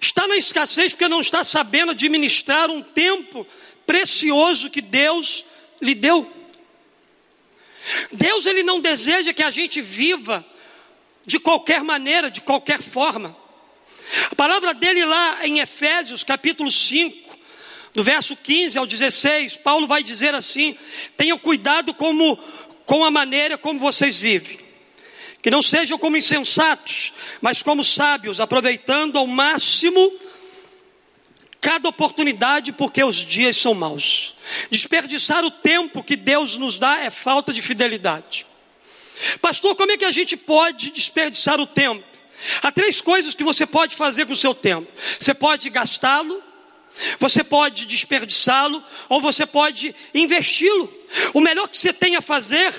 Está 0.00 0.26
na 0.26 0.38
escassez 0.38 0.92
porque 0.92 1.08
não 1.08 1.20
está 1.20 1.44
sabendo 1.44 1.92
administrar 1.92 2.70
um 2.70 2.80
tempo 2.80 3.46
precioso 3.90 4.70
que 4.70 4.80
Deus 4.80 5.44
lhe 5.82 5.96
deu. 5.96 6.24
Deus 8.12 8.46
ele 8.46 8.62
não 8.62 8.78
deseja 8.78 9.32
que 9.32 9.42
a 9.42 9.50
gente 9.50 9.82
viva 9.82 10.46
de 11.26 11.40
qualquer 11.40 11.82
maneira, 11.82 12.30
de 12.30 12.40
qualquer 12.40 12.80
forma. 12.80 13.36
A 14.30 14.34
palavra 14.36 14.72
dele 14.74 15.04
lá 15.04 15.44
em 15.44 15.58
Efésios, 15.58 16.22
capítulo 16.22 16.70
5, 16.70 17.36
do 17.92 18.04
verso 18.04 18.36
15 18.36 18.78
ao 18.78 18.86
16, 18.86 19.56
Paulo 19.56 19.88
vai 19.88 20.04
dizer 20.04 20.36
assim: 20.36 20.78
tenham 21.16 21.36
cuidado 21.36 21.92
como, 21.92 22.36
com 22.86 23.04
a 23.04 23.10
maneira 23.10 23.58
como 23.58 23.80
vocês 23.80 24.20
vivem. 24.20 24.56
Que 25.42 25.50
não 25.50 25.62
sejam 25.62 25.98
como 25.98 26.16
insensatos, 26.16 27.12
mas 27.40 27.60
como 27.60 27.82
sábios, 27.82 28.38
aproveitando 28.38 29.18
ao 29.18 29.26
máximo 29.26 30.12
cada 31.60 31.88
oportunidade, 31.88 32.72
porque 32.72 33.02
os 33.04 33.16
dias 33.16 33.56
são 33.56 33.74
maus. 33.74 34.34
Desperdiçar 34.70 35.44
o 35.44 35.50
tempo 35.50 36.02
que 36.02 36.16
Deus 36.16 36.56
nos 36.56 36.78
dá 36.78 37.00
é 37.00 37.10
falta 37.10 37.52
de 37.52 37.60
fidelidade. 37.60 38.46
Pastor, 39.40 39.76
como 39.76 39.92
é 39.92 39.96
que 39.96 40.04
a 40.04 40.10
gente 40.10 40.36
pode 40.36 40.90
desperdiçar 40.90 41.60
o 41.60 41.66
tempo? 41.66 42.02
Há 42.62 42.72
três 42.72 43.00
coisas 43.00 43.34
que 43.34 43.44
você 43.44 43.66
pode 43.66 43.94
fazer 43.94 44.26
com 44.26 44.32
o 44.32 44.36
seu 44.36 44.54
tempo: 44.54 44.90
você 45.18 45.34
pode 45.34 45.68
gastá-lo, 45.68 46.42
você 47.18 47.44
pode 47.44 47.84
desperdiçá-lo, 47.86 48.82
ou 49.08 49.20
você 49.20 49.44
pode 49.44 49.94
investi-lo. 50.14 50.92
O 51.34 51.40
melhor 51.40 51.68
que 51.68 51.76
você 51.76 51.92
tem 51.92 52.16
a 52.16 52.22
fazer 52.22 52.72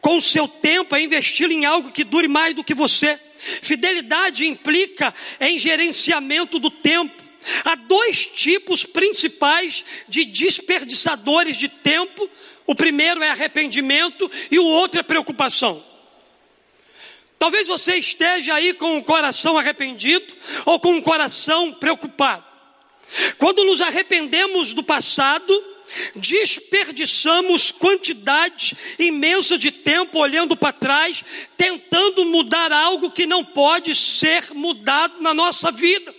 com 0.00 0.16
o 0.16 0.20
seu 0.20 0.48
tempo 0.48 0.96
é 0.96 1.02
investi-lo 1.02 1.52
em 1.52 1.64
algo 1.64 1.92
que 1.92 2.04
dure 2.04 2.28
mais 2.28 2.54
do 2.54 2.64
que 2.64 2.74
você. 2.74 3.18
Fidelidade 3.40 4.46
implica 4.46 5.14
em 5.40 5.58
gerenciamento 5.58 6.58
do 6.58 6.70
tempo. 6.70 7.27
Há 7.64 7.74
dois 7.74 8.26
tipos 8.26 8.84
principais 8.84 9.84
de 10.08 10.24
desperdiçadores 10.24 11.56
de 11.56 11.68
tempo. 11.68 12.28
O 12.66 12.74
primeiro 12.74 13.22
é 13.22 13.30
arrependimento 13.30 14.30
e 14.50 14.58
o 14.58 14.64
outro 14.64 15.00
é 15.00 15.02
preocupação. 15.02 15.82
Talvez 17.38 17.68
você 17.68 17.96
esteja 17.96 18.54
aí 18.54 18.74
com 18.74 18.98
o 18.98 19.04
coração 19.04 19.56
arrependido 19.56 20.34
ou 20.66 20.80
com 20.80 20.96
o 20.98 21.02
coração 21.02 21.72
preocupado. 21.72 22.44
Quando 23.38 23.64
nos 23.64 23.80
arrependemos 23.80 24.74
do 24.74 24.82
passado, 24.82 25.64
desperdiçamos 26.16 27.70
quantidade 27.70 28.76
imensa 28.98 29.56
de 29.56 29.70
tempo 29.70 30.18
olhando 30.18 30.56
para 30.56 30.72
trás, 30.72 31.24
tentando 31.56 32.24
mudar 32.26 32.72
algo 32.72 33.10
que 33.10 33.26
não 33.26 33.44
pode 33.44 33.94
ser 33.94 34.52
mudado 34.52 35.22
na 35.22 35.32
nossa 35.32 35.70
vida. 35.70 36.14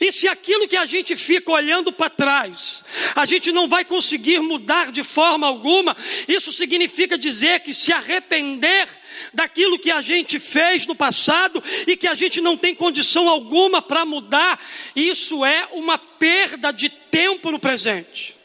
E 0.00 0.12
se 0.12 0.28
aquilo 0.28 0.68
que 0.68 0.76
a 0.76 0.86
gente 0.86 1.16
fica 1.16 1.50
olhando 1.50 1.92
para 1.92 2.08
trás, 2.08 2.84
a 3.16 3.26
gente 3.26 3.50
não 3.50 3.68
vai 3.68 3.84
conseguir 3.84 4.38
mudar 4.38 4.92
de 4.92 5.02
forma 5.02 5.46
alguma, 5.46 5.96
isso 6.28 6.52
significa 6.52 7.18
dizer 7.18 7.60
que 7.60 7.74
se 7.74 7.92
arrepender 7.92 8.88
daquilo 9.34 9.78
que 9.78 9.90
a 9.90 10.00
gente 10.00 10.38
fez 10.38 10.86
no 10.86 10.94
passado 10.94 11.62
e 11.86 11.96
que 11.96 12.06
a 12.06 12.14
gente 12.14 12.40
não 12.40 12.56
tem 12.56 12.74
condição 12.74 13.28
alguma 13.28 13.82
para 13.82 14.04
mudar, 14.04 14.60
isso 14.94 15.44
é 15.44 15.68
uma 15.72 15.98
perda 15.98 16.72
de 16.72 16.88
tempo 16.88 17.50
no 17.50 17.58
presente. 17.58 18.36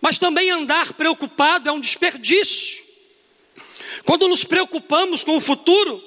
Mas 0.00 0.18
também 0.18 0.50
andar 0.50 0.92
preocupado 0.92 1.68
é 1.68 1.72
um 1.72 1.80
desperdício. 1.80 2.85
Quando 4.06 4.28
nos 4.28 4.44
preocupamos 4.44 5.24
com 5.24 5.36
o 5.36 5.40
futuro, 5.40 6.02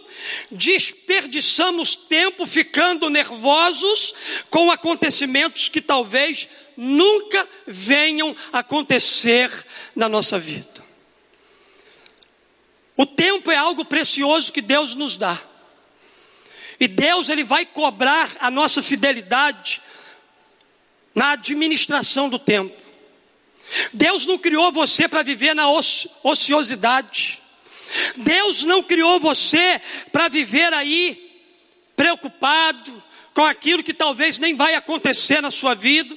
desperdiçamos 0.50 1.98
tempo 1.98 2.48
ficando 2.48 3.10
nervosos 3.10 4.14
com 4.50 4.72
acontecimentos 4.72 5.68
que 5.68 5.82
talvez 5.82 6.48
nunca 6.78 7.46
venham 7.68 8.34
acontecer 8.54 9.52
na 9.94 10.08
nossa 10.08 10.40
vida. 10.40 10.80
O 12.96 13.06
tempo 13.06 13.52
é 13.52 13.58
algo 13.58 13.84
precioso 13.84 14.54
que 14.54 14.62
Deus 14.62 14.96
nos 14.96 15.18
dá. 15.18 15.38
E 16.80 16.88
Deus 16.88 17.28
ele 17.28 17.44
vai 17.44 17.66
cobrar 17.66 18.30
a 18.40 18.50
nossa 18.50 18.82
fidelidade 18.82 19.82
na 21.14 21.32
administração 21.32 22.30
do 22.30 22.40
tempo. 22.40 22.82
Deus 23.94 24.26
não 24.26 24.38
criou 24.38 24.72
você 24.72 25.06
para 25.06 25.22
viver 25.22 25.54
na 25.54 25.70
ociosidade. 26.24 27.39
Deus 28.18 28.64
não 28.64 28.84
criou 28.84 29.20
você 29.20 29.82
para 30.12 30.28
viver 30.28 30.74
aí 30.74 31.30
preocupado 31.96 33.04
com 33.34 33.44
aquilo 33.44 33.84
que 33.84 33.94
talvez 33.94 34.40
nem 34.40 34.56
vai 34.56 34.76
acontecer 34.76 35.42
na 35.42 35.52
sua 35.52 35.74
vida. 35.74 36.16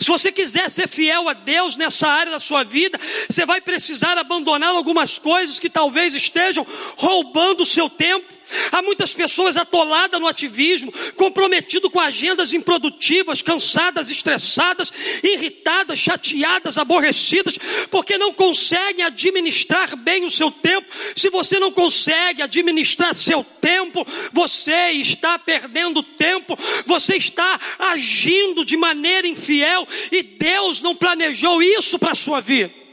Se 0.00 0.06
você 0.06 0.32
quiser 0.32 0.68
ser 0.68 0.88
fiel 0.88 1.28
a 1.28 1.34
Deus 1.34 1.76
nessa 1.76 2.08
área 2.08 2.32
da 2.32 2.38
sua 2.38 2.64
vida, 2.64 2.98
você 3.28 3.46
vai 3.46 3.60
precisar 3.60 4.18
abandonar 4.18 4.70
algumas 4.70 5.18
coisas 5.18 5.58
que 5.58 5.70
talvez 5.70 6.14
estejam 6.14 6.66
roubando 6.96 7.62
o 7.62 7.66
seu 7.66 7.88
tempo. 7.88 8.37
Há 8.72 8.82
muitas 8.82 9.12
pessoas 9.12 9.56
atoladas 9.56 10.20
no 10.20 10.26
ativismo, 10.26 10.92
comprometidas 11.16 11.90
com 11.90 12.00
agendas 12.00 12.52
improdutivas, 12.52 13.42
cansadas, 13.42 14.10
estressadas, 14.10 14.92
irritadas, 15.22 15.98
chateadas, 15.98 16.78
aborrecidas, 16.78 17.58
porque 17.90 18.18
não 18.18 18.32
conseguem 18.32 19.04
administrar 19.04 19.96
bem 19.96 20.24
o 20.24 20.30
seu 20.30 20.50
tempo. 20.50 20.86
Se 21.16 21.30
você 21.30 21.58
não 21.58 21.72
consegue 21.72 22.42
administrar 22.42 23.14
seu 23.14 23.44
tempo, 23.60 24.06
você 24.32 24.90
está 24.92 25.38
perdendo 25.38 26.02
tempo, 26.02 26.58
você 26.86 27.16
está 27.16 27.60
agindo 27.78 28.64
de 28.64 28.76
maneira 28.76 29.26
infiel 29.26 29.86
e 30.10 30.22
Deus 30.22 30.80
não 30.80 30.94
planejou 30.94 31.62
isso 31.62 31.98
para 31.98 32.12
a 32.12 32.16
sua 32.16 32.40
vida. 32.40 32.87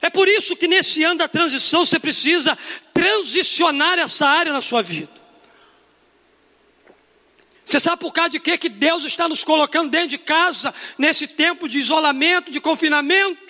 É 0.00 0.10
por 0.10 0.28
isso 0.28 0.56
que 0.56 0.68
nesse 0.68 1.02
ano 1.02 1.18
da 1.18 1.28
transição 1.28 1.84
você 1.84 1.98
precisa 1.98 2.56
transicionar 2.92 3.98
essa 3.98 4.26
área 4.26 4.52
na 4.52 4.60
sua 4.60 4.82
vida. 4.82 5.26
Você 7.64 7.80
sabe 7.80 8.00
por 8.00 8.12
causa 8.12 8.30
de 8.30 8.38
quê? 8.38 8.56
Que 8.56 8.68
Deus 8.68 9.02
está 9.04 9.28
nos 9.28 9.42
colocando 9.42 9.90
dentro 9.90 10.08
de 10.08 10.18
casa, 10.18 10.72
nesse 10.96 11.26
tempo 11.26 11.68
de 11.68 11.78
isolamento, 11.78 12.52
de 12.52 12.60
confinamento. 12.60 13.44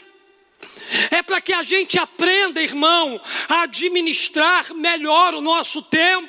É 1.10 1.22
para 1.22 1.40
que 1.40 1.52
a 1.52 1.62
gente 1.62 1.98
aprenda, 1.98 2.62
irmão, 2.62 3.20
a 3.48 3.62
administrar 3.62 4.72
melhor 4.72 5.34
o 5.34 5.42
nosso 5.42 5.82
tempo. 5.82 6.28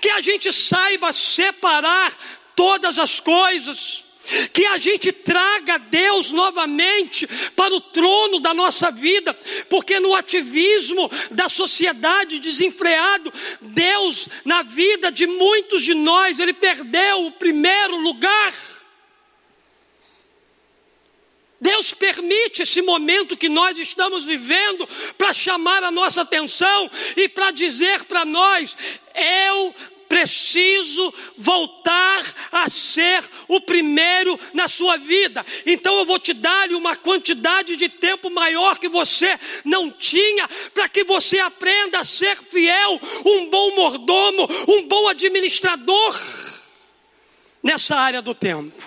Que 0.00 0.10
a 0.10 0.20
gente 0.20 0.52
saiba 0.52 1.10
separar 1.12 2.12
todas 2.54 2.98
as 2.98 3.18
coisas 3.18 4.04
que 4.52 4.64
a 4.66 4.78
gente 4.78 5.12
traga 5.12 5.78
Deus 5.78 6.30
novamente 6.30 7.26
para 7.56 7.74
o 7.74 7.80
trono 7.80 8.40
da 8.40 8.54
nossa 8.54 8.90
vida, 8.90 9.34
porque 9.68 9.98
no 10.00 10.14
ativismo 10.14 11.10
da 11.30 11.48
sociedade 11.48 12.38
desenfreado, 12.38 13.32
Deus, 13.60 14.28
na 14.44 14.62
vida 14.62 15.10
de 15.10 15.26
muitos 15.26 15.82
de 15.82 15.94
nós, 15.94 16.38
ele 16.38 16.52
perdeu 16.52 17.26
o 17.26 17.32
primeiro 17.32 17.96
lugar. 17.98 18.72
Deus 21.60 21.94
permite 21.94 22.62
esse 22.62 22.82
momento 22.82 23.36
que 23.36 23.48
nós 23.48 23.78
estamos 23.78 24.26
vivendo 24.26 24.84
para 25.16 25.32
chamar 25.32 25.84
a 25.84 25.92
nossa 25.92 26.22
atenção 26.22 26.90
e 27.16 27.28
para 27.28 27.52
dizer 27.52 28.02
para 28.04 28.24
nós: 28.24 28.76
eu 29.14 29.74
preciso 30.12 31.14
voltar 31.38 32.22
a 32.52 32.68
ser 32.68 33.24
o 33.48 33.58
primeiro 33.62 34.38
na 34.52 34.68
sua 34.68 34.98
vida. 34.98 35.44
Então 35.64 35.98
eu 35.98 36.04
vou 36.04 36.18
te 36.18 36.34
dar 36.34 36.68
uma 36.72 36.94
quantidade 36.94 37.76
de 37.76 37.88
tempo 37.88 38.28
maior 38.28 38.78
que 38.78 38.90
você 38.90 39.40
não 39.64 39.90
tinha, 39.90 40.46
para 40.74 40.86
que 40.86 41.02
você 41.02 41.38
aprenda 41.38 42.00
a 42.00 42.04
ser 42.04 42.36
fiel, 42.36 43.00
um 43.24 43.48
bom 43.48 43.74
mordomo, 43.74 44.46
um 44.68 44.86
bom 44.86 45.08
administrador 45.08 46.20
nessa 47.62 47.96
área 47.96 48.20
do 48.20 48.34
tempo. 48.34 48.84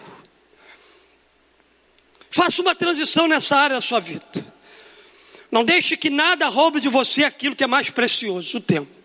Faça 2.29 2.61
uma 2.61 2.75
transição 2.75 3.27
nessa 3.27 3.57
área 3.57 3.77
da 3.77 3.81
sua 3.81 3.99
vida. 3.99 4.23
Não 5.49 5.65
deixe 5.65 5.97
que 5.97 6.11
nada 6.11 6.47
roube 6.49 6.79
de 6.79 6.88
você 6.88 7.23
aquilo 7.23 7.55
que 7.55 7.63
é 7.63 7.67
mais 7.67 7.89
precioso, 7.89 8.57
o 8.59 8.61
tempo. 8.61 9.05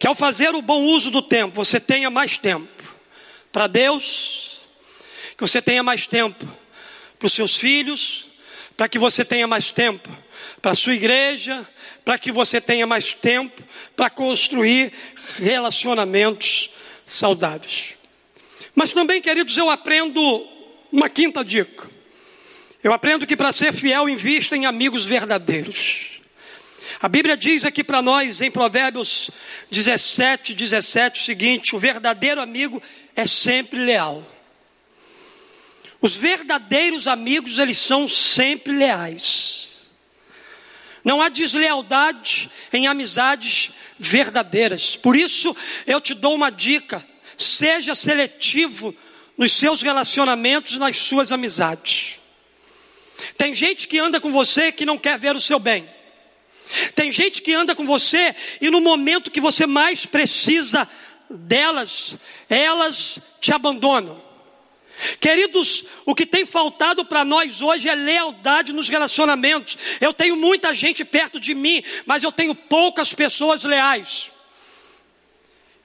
Que 0.00 0.06
ao 0.06 0.14
fazer 0.14 0.54
o 0.54 0.62
bom 0.62 0.84
uso 0.86 1.10
do 1.10 1.20
tempo, 1.20 1.54
você 1.54 1.78
tenha 1.78 2.08
mais 2.08 2.38
tempo 2.38 2.66
para 3.52 3.66
Deus, 3.66 4.60
que 5.36 5.42
você 5.42 5.60
tenha 5.60 5.82
mais 5.82 6.06
tempo 6.06 6.48
para 7.18 7.26
os 7.26 7.34
seus 7.34 7.58
filhos, 7.58 8.26
para 8.78 8.88
que 8.88 8.98
você 8.98 9.26
tenha 9.26 9.46
mais 9.46 9.70
tempo 9.70 10.08
para 10.62 10.72
a 10.72 10.74
sua 10.74 10.94
igreja, 10.94 11.68
para 12.02 12.18
que 12.18 12.32
você 12.32 12.62
tenha 12.62 12.86
mais 12.86 13.12
tempo 13.12 13.62
para 13.94 14.08
construir 14.08 14.90
relacionamentos 15.38 16.70
saudáveis. 17.04 17.92
Mas 18.74 18.94
também, 18.94 19.20
queridos, 19.20 19.54
eu 19.58 19.68
aprendo 19.68 20.48
uma 20.90 21.10
quinta 21.10 21.44
dica. 21.44 21.90
Eu 22.82 22.94
aprendo 22.94 23.26
que 23.26 23.36
para 23.36 23.52
ser 23.52 23.74
fiel, 23.74 24.08
invista 24.08 24.56
em 24.56 24.64
amigos 24.64 25.04
verdadeiros. 25.04 26.09
A 27.02 27.08
Bíblia 27.08 27.34
diz 27.34 27.64
aqui 27.64 27.82
para 27.82 28.02
nós, 28.02 28.42
em 28.42 28.50
Provérbios 28.50 29.30
17, 29.70 30.52
17, 30.52 31.18
o 31.18 31.24
seguinte: 31.24 31.74
o 31.74 31.78
verdadeiro 31.78 32.42
amigo 32.42 32.82
é 33.16 33.26
sempre 33.26 33.78
leal. 33.78 34.22
Os 36.02 36.14
verdadeiros 36.14 37.06
amigos, 37.06 37.56
eles 37.56 37.78
são 37.78 38.06
sempre 38.06 38.74
leais. 38.74 39.92
Não 41.02 41.22
há 41.22 41.30
deslealdade 41.30 42.50
em 42.70 42.86
amizades 42.86 43.70
verdadeiras. 43.98 44.94
Por 44.96 45.16
isso, 45.16 45.56
eu 45.86 46.02
te 46.02 46.12
dou 46.12 46.34
uma 46.34 46.50
dica: 46.50 47.02
seja 47.34 47.94
seletivo 47.94 48.94
nos 49.38 49.54
seus 49.54 49.80
relacionamentos, 49.80 50.76
nas 50.76 50.98
suas 50.98 51.32
amizades. 51.32 52.18
Tem 53.38 53.54
gente 53.54 53.88
que 53.88 53.98
anda 53.98 54.20
com 54.20 54.30
você 54.30 54.70
que 54.70 54.84
não 54.84 54.98
quer 54.98 55.18
ver 55.18 55.34
o 55.34 55.40
seu 55.40 55.58
bem. 55.58 55.88
Tem 56.94 57.10
gente 57.10 57.42
que 57.42 57.52
anda 57.52 57.74
com 57.74 57.84
você 57.84 58.34
e 58.60 58.70
no 58.70 58.80
momento 58.80 59.30
que 59.30 59.40
você 59.40 59.66
mais 59.66 60.06
precisa 60.06 60.88
delas, 61.28 62.16
elas 62.48 63.18
te 63.40 63.52
abandonam. 63.52 64.30
Queridos, 65.18 65.84
o 66.04 66.14
que 66.14 66.26
tem 66.26 66.44
faltado 66.44 67.04
para 67.04 67.24
nós 67.24 67.62
hoje 67.62 67.88
é 67.88 67.94
lealdade 67.94 68.72
nos 68.72 68.88
relacionamentos. 68.88 69.78
Eu 70.00 70.12
tenho 70.12 70.36
muita 70.36 70.74
gente 70.74 71.04
perto 71.04 71.40
de 71.40 71.54
mim, 71.54 71.82
mas 72.04 72.22
eu 72.22 72.30
tenho 72.30 72.54
poucas 72.54 73.14
pessoas 73.14 73.64
leais. 73.64 74.30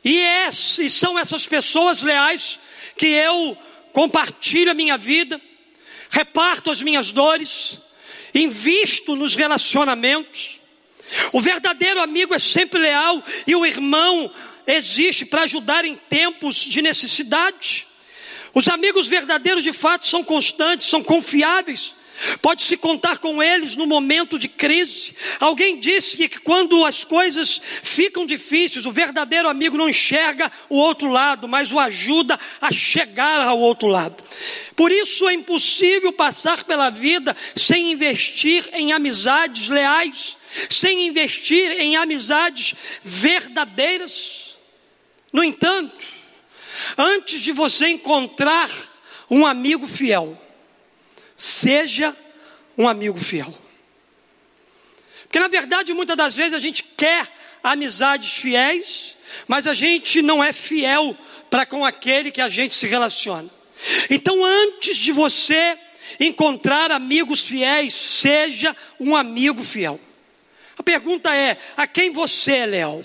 E, 0.04 0.20
é, 0.20 0.50
e 0.50 0.90
são 0.90 1.18
essas 1.18 1.48
pessoas 1.48 2.02
leais 2.02 2.60
que 2.98 3.08
eu 3.08 3.58
compartilho 3.94 4.72
a 4.72 4.76
minha 4.76 4.98
vida, 4.98 5.40
reparto 6.10 6.70
as 6.70 6.82
minhas 6.82 7.12
dores, 7.12 7.80
invisto 8.34 9.16
nos 9.16 9.34
relacionamentos. 9.34 10.60
O 11.32 11.42
verdadeiro 11.42 12.02
amigo 12.02 12.34
é 12.34 12.40
sempre 12.40 12.80
leal 12.80 13.24
e 13.48 13.56
o 13.56 13.66
irmão 13.66 14.32
existe 14.68 15.26
para 15.26 15.44
ajudar 15.44 15.86
em 15.86 15.96
tempos 15.96 16.58
de 16.58 16.82
necessidade. 16.82 17.88
Os 18.54 18.68
amigos 18.68 19.08
verdadeiros 19.08 19.64
de 19.64 19.74
fato 19.74 20.06
são 20.08 20.24
constantes, 20.24 20.88
são 20.88 21.04
confiáveis. 21.04 21.95
Pode-se 22.42 22.78
contar 22.78 23.18
com 23.18 23.44
eles 23.44 23.76
no 23.76 23.86
momento 23.86 24.40
de 24.40 24.48
crise. 24.48 25.16
Alguém 25.40 25.80
disse 25.80 26.16
que 26.16 26.30
quando 26.40 26.86
as 26.86 27.04
coisas 27.04 27.60
ficam 27.84 28.26
difíceis, 28.26 28.86
o 28.86 28.92
verdadeiro 28.92 29.50
amigo 29.50 29.78
não 29.78 29.90
enxerga 29.90 30.52
o 30.70 30.78
outro 30.78 31.10
lado, 31.10 31.48
mas 31.48 31.72
o 31.72 31.80
ajuda 31.80 32.40
a 32.62 32.72
chegar 32.72 33.42
ao 33.42 33.60
outro 33.60 33.88
lado. 33.88 34.24
Por 34.76 34.92
isso 34.92 35.28
é 35.28 35.34
impossível 35.34 36.12
passar 36.14 36.64
pela 36.64 36.90
vida 36.90 37.36
sem 37.56 37.92
investir 37.92 38.68
em 38.74 38.94
amizades 38.94 39.68
leais, 39.68 40.38
sem 40.70 41.08
investir 41.08 41.72
em 41.72 41.98
amizades 41.98 42.76
verdadeiras. 43.04 44.58
No 45.34 45.44
entanto, 45.44 46.06
antes 46.98 47.42
de 47.42 47.52
você 47.52 47.90
encontrar 47.90 48.70
um 49.30 49.46
amigo 49.46 49.88
fiel, 49.88 50.42
Seja 51.36 52.16
um 52.78 52.88
amigo 52.88 53.18
fiel. 53.18 53.54
Porque 55.24 55.40
na 55.40 55.48
verdade, 55.48 55.94
muitas 55.94 56.16
das 56.16 56.36
vezes 56.36 56.54
a 56.54 56.60
gente 56.60 56.84
quer 56.84 57.28
amizades 57.64 58.34
fiéis, 58.34 59.18
mas 59.48 59.68
a 59.68 59.74
gente 59.74 60.22
não 60.22 60.44
é 60.44 60.54
fiel 60.54 61.18
para 61.50 61.66
com 61.66 61.84
aquele 61.84 62.32
que 62.32 62.42
a 62.42 62.50
gente 62.50 62.74
se 62.74 62.88
relaciona. 62.88 63.50
Então, 64.10 64.44
antes 64.44 64.96
de 64.98 65.12
você 65.12 65.78
encontrar 66.20 66.92
amigos 66.92 67.46
fiéis, 67.46 67.94
seja 67.94 68.76
um 69.00 69.16
amigo 69.16 69.64
fiel. 69.64 70.00
A 70.78 70.84
pergunta 70.84 71.36
é: 71.36 71.58
a 71.76 71.86
quem 71.88 72.12
você 72.12 72.54
é 72.54 72.66
leal? 72.66 73.04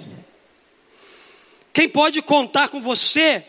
Quem 1.72 1.88
pode 1.88 2.20
contar 2.22 2.68
com 2.68 2.80
você 2.80 3.44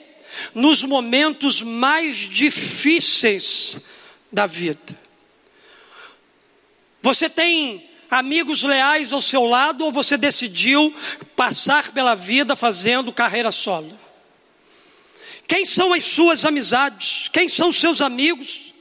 nos 0.54 0.84
momentos 0.84 1.62
mais 1.62 2.18
difíceis 2.18 3.80
da 4.32 4.46
vida. 4.46 5.00
Você 7.02 7.30
tem 7.30 7.90
amigos 8.10 8.64
leais 8.64 9.12
ao 9.12 9.22
seu 9.22 9.46
lado 9.46 9.86
ou 9.86 9.92
você 9.92 10.18
decidiu 10.18 10.94
passar 11.36 11.92
pela 11.92 12.16
vida 12.16 12.56
fazendo 12.56 13.12
carreira 13.12 13.52
solo? 13.52 14.00
Quem 15.48 15.66
são 15.66 15.94
as 15.94 16.06
suas 16.06 16.46
amizades? 16.46 17.30
Quem 17.34 17.50
são 17.50 17.70
os 17.70 17.76
seus 17.78 18.00
amigos? 18.02 18.72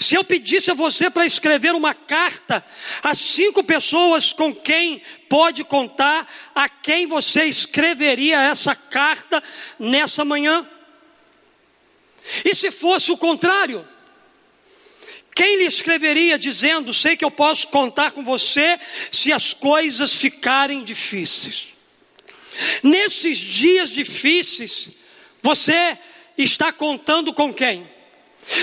Se 0.00 0.14
eu 0.14 0.24
pedisse 0.24 0.70
a 0.70 0.74
você 0.74 1.08
para 1.08 1.26
escrever 1.26 1.74
uma 1.74 1.94
carta 1.94 2.64
a 3.02 3.14
cinco 3.14 3.62
pessoas 3.62 4.32
com 4.32 4.54
quem 4.54 5.02
pode 5.28 5.64
contar, 5.64 6.26
a 6.54 6.68
quem 6.68 7.06
você 7.06 7.44
escreveria 7.44 8.40
essa 8.40 8.74
carta 8.74 9.42
nessa 9.78 10.24
manhã? 10.24 10.66
E 12.44 12.54
se 12.54 12.70
fosse 12.70 13.10
o 13.12 13.16
contrário? 13.16 13.86
Quem 15.38 15.58
lhe 15.58 15.66
escreveria 15.66 16.36
dizendo: 16.36 16.92
Sei 16.92 17.16
que 17.16 17.24
eu 17.24 17.30
posso 17.30 17.68
contar 17.68 18.10
com 18.10 18.24
você 18.24 18.76
se 19.12 19.32
as 19.32 19.54
coisas 19.54 20.12
ficarem 20.12 20.82
difíceis? 20.82 21.74
Nesses 22.82 23.38
dias 23.38 23.90
difíceis, 23.90 24.88
você 25.40 25.96
está 26.36 26.72
contando 26.72 27.32
com 27.32 27.54
quem? 27.54 27.88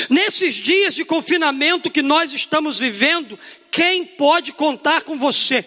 Nesses 0.10 0.56
dias 0.56 0.94
de 0.94 1.06
confinamento 1.06 1.90
que 1.90 2.02
nós 2.02 2.34
estamos 2.34 2.78
vivendo, 2.78 3.40
quem 3.72 4.04
pode 4.04 4.52
contar 4.52 5.04
com 5.04 5.18
você? 5.18 5.64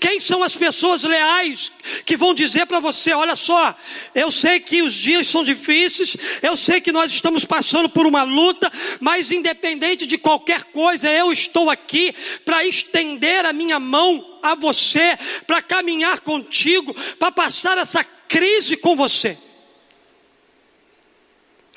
Quem 0.00 0.18
são 0.18 0.42
as 0.42 0.56
pessoas 0.56 1.02
leais 1.02 1.70
que 2.04 2.16
vão 2.16 2.32
dizer 2.32 2.66
para 2.66 2.80
você: 2.80 3.12
olha 3.12 3.36
só, 3.36 3.76
eu 4.14 4.30
sei 4.30 4.60
que 4.60 4.82
os 4.82 4.94
dias 4.94 5.26
são 5.28 5.44
difíceis, 5.44 6.16
eu 6.42 6.56
sei 6.56 6.80
que 6.80 6.92
nós 6.92 7.12
estamos 7.12 7.44
passando 7.44 7.88
por 7.88 8.06
uma 8.06 8.22
luta, 8.22 8.70
mas 9.00 9.30
independente 9.30 10.06
de 10.06 10.16
qualquer 10.16 10.64
coisa, 10.64 11.10
eu 11.10 11.30
estou 11.30 11.68
aqui 11.68 12.14
para 12.44 12.64
estender 12.64 13.44
a 13.44 13.52
minha 13.52 13.78
mão 13.78 14.38
a 14.42 14.54
você, 14.54 15.18
para 15.46 15.60
caminhar 15.60 16.20
contigo, 16.20 16.94
para 17.18 17.30
passar 17.30 17.76
essa 17.76 18.02
crise 18.02 18.76
com 18.76 18.96
você. 18.96 19.36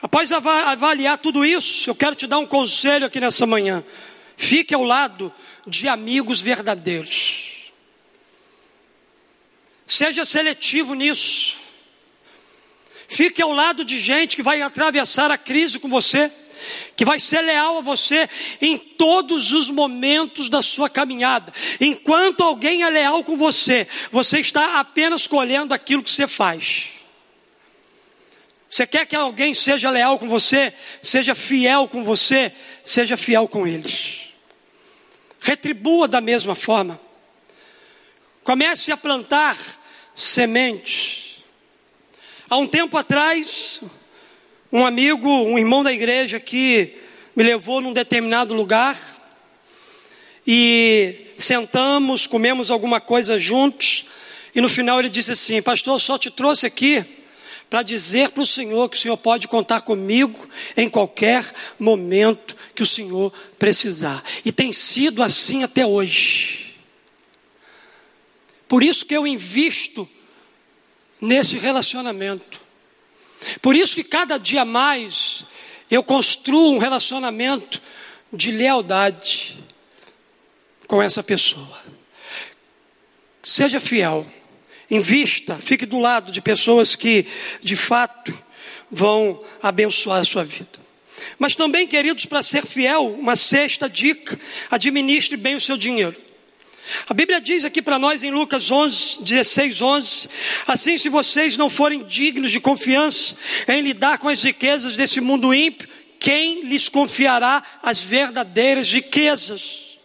Após 0.01 0.31
avaliar 0.31 1.17
tudo 1.17 1.45
isso, 1.45 1.89
eu 1.89 1.95
quero 1.95 2.15
te 2.15 2.25
dar 2.25 2.39
um 2.39 2.45
conselho 2.45 3.05
aqui 3.05 3.19
nessa 3.19 3.45
manhã. 3.45 3.83
Fique 4.35 4.73
ao 4.73 4.83
lado 4.83 5.31
de 5.67 5.87
amigos 5.87 6.41
verdadeiros. 6.41 7.50
Seja 9.91 10.23
seletivo 10.23 10.93
nisso. 10.93 11.57
Fique 13.09 13.41
ao 13.41 13.51
lado 13.51 13.83
de 13.83 13.99
gente 13.99 14.37
que 14.37 14.41
vai 14.41 14.61
atravessar 14.61 15.29
a 15.29 15.37
crise 15.37 15.79
com 15.79 15.89
você, 15.89 16.31
que 16.95 17.03
vai 17.03 17.19
ser 17.19 17.41
leal 17.41 17.79
a 17.79 17.81
você 17.81 18.29
em 18.61 18.77
todos 18.77 19.51
os 19.51 19.69
momentos 19.69 20.47
da 20.47 20.63
sua 20.63 20.89
caminhada. 20.89 21.51
Enquanto 21.81 22.41
alguém 22.41 22.83
é 22.83 22.89
leal 22.89 23.21
com 23.25 23.35
você, 23.35 23.85
você 24.13 24.39
está 24.39 24.79
apenas 24.79 25.27
colhendo 25.27 25.73
aquilo 25.73 26.01
que 26.01 26.09
você 26.09 26.25
faz. 26.25 26.91
Você 28.69 28.87
quer 28.87 29.05
que 29.05 29.15
alguém 29.17 29.53
seja 29.53 29.89
leal 29.89 30.17
com 30.17 30.29
você, 30.29 30.73
seja 31.01 31.35
fiel 31.35 31.89
com 31.89 32.01
você, 32.01 32.53
seja 32.81 33.17
fiel 33.17 33.45
com 33.45 33.67
eles. 33.67 34.29
Retribua 35.41 36.07
da 36.07 36.21
mesma 36.21 36.55
forma. 36.55 36.97
Comece 38.41 38.89
a 38.89 38.95
plantar 38.95 39.80
sementes. 40.21 41.37
Há 42.49 42.57
um 42.57 42.67
tempo 42.67 42.97
atrás, 42.97 43.81
um 44.71 44.85
amigo, 44.85 45.27
um 45.27 45.57
irmão 45.57 45.83
da 45.83 45.91
igreja 45.91 46.39
que 46.39 46.95
me 47.35 47.43
levou 47.43 47.81
num 47.81 47.93
determinado 47.93 48.53
lugar 48.53 48.97
e 50.45 51.27
sentamos, 51.37 52.27
comemos 52.27 52.69
alguma 52.69 52.99
coisa 52.99 53.39
juntos 53.39 54.05
e 54.53 54.61
no 54.61 54.69
final 54.69 54.99
ele 54.99 55.09
disse 55.09 55.31
assim: 55.31 55.61
Pastor, 55.61 55.95
eu 55.95 55.99
só 55.99 56.17
te 56.17 56.29
trouxe 56.29 56.65
aqui 56.65 57.03
para 57.69 57.81
dizer 57.81 58.29
para 58.29 58.43
o 58.43 58.45
Senhor 58.45 58.89
que 58.89 58.97
o 58.97 58.99
Senhor 58.99 59.17
pode 59.17 59.47
contar 59.47 59.81
comigo 59.81 60.47
em 60.75 60.89
qualquer 60.89 61.43
momento 61.79 62.55
que 62.75 62.83
o 62.83 62.87
Senhor 62.87 63.33
precisar. 63.57 64.21
E 64.43 64.51
tem 64.51 64.73
sido 64.73 65.23
assim 65.23 65.63
até 65.63 65.85
hoje. 65.85 66.60
Por 68.71 68.83
isso 68.83 69.05
que 69.05 69.13
eu 69.13 69.27
invisto 69.27 70.09
nesse 71.19 71.57
relacionamento. 71.57 72.61
Por 73.61 73.75
isso 73.75 73.95
que 73.95 74.03
cada 74.05 74.37
dia 74.37 74.63
mais 74.63 75.43
eu 75.89 76.01
construo 76.01 76.75
um 76.75 76.77
relacionamento 76.77 77.81
de 78.31 78.49
lealdade 78.49 79.57
com 80.87 81.03
essa 81.03 81.21
pessoa. 81.21 81.81
Seja 83.43 83.77
fiel, 83.77 84.25
invista, 84.89 85.57
fique 85.57 85.85
do 85.85 85.99
lado 85.99 86.31
de 86.31 86.39
pessoas 86.39 86.95
que 86.95 87.27
de 87.61 87.75
fato 87.75 88.33
vão 88.89 89.37
abençoar 89.61 90.21
a 90.21 90.25
sua 90.25 90.45
vida. 90.45 90.79
Mas 91.37 91.55
também, 91.55 91.85
queridos, 91.85 92.25
para 92.25 92.41
ser 92.41 92.65
fiel, 92.65 93.07
uma 93.19 93.35
sexta 93.35 93.89
dica: 93.89 94.39
administre 94.69 95.35
bem 95.35 95.57
o 95.57 95.59
seu 95.59 95.75
dinheiro. 95.75 96.30
A 97.07 97.13
Bíblia 97.13 97.39
diz 97.41 97.63
aqui 97.63 97.81
para 97.81 97.99
nós 97.99 98.23
em 98.23 98.31
Lucas 98.31 98.71
11, 98.71 99.23
16, 99.23 99.81
11: 99.81 100.29
Assim, 100.67 100.97
se 100.97 101.09
vocês 101.09 101.57
não 101.57 101.69
forem 101.69 102.03
dignos 102.03 102.51
de 102.51 102.59
confiança 102.59 103.35
em 103.67 103.81
lidar 103.81 104.17
com 104.17 104.27
as 104.27 104.43
riquezas 104.43 104.95
desse 104.95 105.21
mundo 105.21 105.53
ímpio, 105.53 105.87
quem 106.19 106.61
lhes 106.61 106.87
confiará 106.87 107.63
as 107.81 108.03
verdadeiras 108.03 108.91
riquezas? 108.91 109.99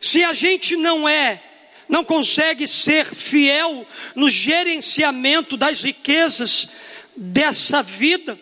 Se 0.00 0.24
a 0.24 0.32
gente 0.32 0.76
não 0.76 1.08
é, 1.08 1.42
não 1.88 2.04
consegue 2.04 2.66
ser 2.66 3.04
fiel 3.06 3.86
no 4.14 4.28
gerenciamento 4.28 5.56
das 5.56 5.82
riquezas 5.82 6.68
dessa 7.16 7.82
vida, 7.82 8.38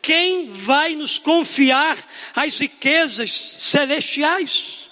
quem 0.00 0.48
vai 0.48 0.94
nos 0.94 1.18
confiar 1.18 1.96
as 2.34 2.58
riquezas 2.58 3.32
celestiais? 3.32 4.85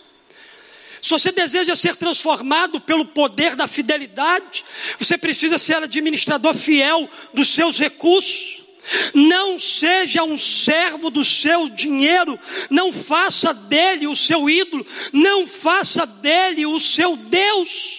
Se 1.05 1.11
você 1.11 1.31
deseja 1.31 1.77
ser 1.77 1.97
transformado 1.97 2.81
pelo 2.81 3.05
poder 3.05 3.55
da 3.55 3.69
fidelidade, 3.69 4.65
você 4.99 5.19
precisa 5.19 5.59
ser 5.59 5.77
administrador 5.77 6.55
fiel 6.55 7.07
dos 7.35 7.49
seus 7.49 7.79
recursos. 7.79 8.65
Não 9.13 9.59
seja 9.59 10.25
um 10.25 10.35
servo 10.39 11.11
do 11.11 11.23
seu 11.23 11.69
dinheiro, 11.69 12.41
não 12.71 12.91
faça 12.91 13.53
dele 13.53 14.07
o 14.07 14.17
seu 14.17 14.49
ídolo, 14.49 14.87
não 15.13 15.47
faça 15.47 16.07
dele 16.07 16.65
o 16.65 16.81
seu 16.81 17.17
Deus. 17.17 17.99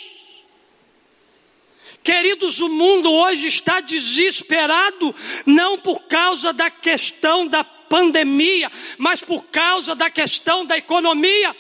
Queridos, 2.02 2.60
o 2.60 2.70
mundo 2.70 3.12
hoje 3.12 3.46
está 3.46 3.82
desesperado, 3.82 5.14
não 5.46 5.78
por 5.78 6.06
causa 6.06 6.52
da 6.52 6.72
questão 6.72 7.46
da 7.46 7.64
pandemia, 7.64 8.72
mas 8.98 9.22
por 9.22 9.44
causa 9.44 9.94
da 9.94 10.10
questão 10.10 10.66
da 10.66 10.76
economia. 10.76 11.56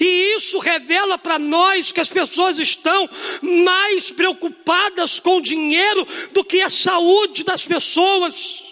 E 0.00 0.34
isso 0.36 0.58
revela 0.58 1.16
para 1.16 1.38
nós 1.38 1.92
que 1.92 2.00
as 2.00 2.10
pessoas 2.10 2.58
estão 2.58 3.08
mais 3.40 4.10
preocupadas 4.10 5.18
com 5.18 5.38
o 5.38 5.42
dinheiro 5.42 6.06
do 6.32 6.44
que 6.44 6.60
a 6.60 6.68
saúde 6.68 7.44
das 7.44 7.64
pessoas. 7.64 8.64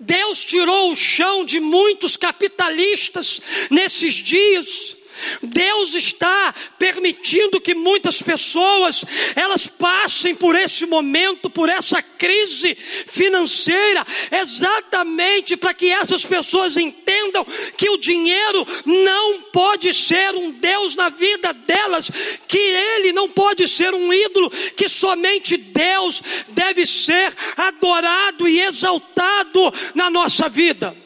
Deus 0.00 0.44
tirou 0.44 0.90
o 0.90 0.96
chão 0.96 1.44
de 1.44 1.60
muitos 1.60 2.16
capitalistas 2.16 3.40
nesses 3.70 4.14
dias 4.14 4.96
Deus 5.42 5.94
está 5.94 6.54
permitindo 6.78 7.60
que 7.60 7.74
muitas 7.74 8.22
pessoas 8.22 9.04
elas 9.34 9.66
passem 9.66 10.34
por 10.34 10.54
esse 10.54 10.86
momento, 10.86 11.50
por 11.50 11.68
essa 11.68 12.02
crise 12.02 12.74
financeira, 12.74 14.06
exatamente 14.30 15.56
para 15.56 15.74
que 15.74 15.90
essas 15.90 16.24
pessoas 16.24 16.76
entendam 16.76 17.46
que 17.76 17.88
o 17.90 17.98
dinheiro 17.98 18.66
não 18.84 19.42
pode 19.52 19.92
ser 19.92 20.34
um 20.34 20.50
Deus 20.50 20.94
na 20.96 21.08
vida 21.08 21.52
delas, 21.52 22.10
que 22.48 22.58
ele 22.58 23.12
não 23.12 23.28
pode 23.28 23.68
ser 23.68 23.92
um 23.94 24.12
ídolo, 24.12 24.50
que 24.76 24.88
somente 24.88 25.56
Deus 25.56 26.22
deve 26.48 26.86
ser 26.86 27.34
adorado 27.56 28.48
e 28.48 28.60
exaltado 28.60 29.72
na 29.94 30.10
nossa 30.10 30.48
vida. 30.48 31.03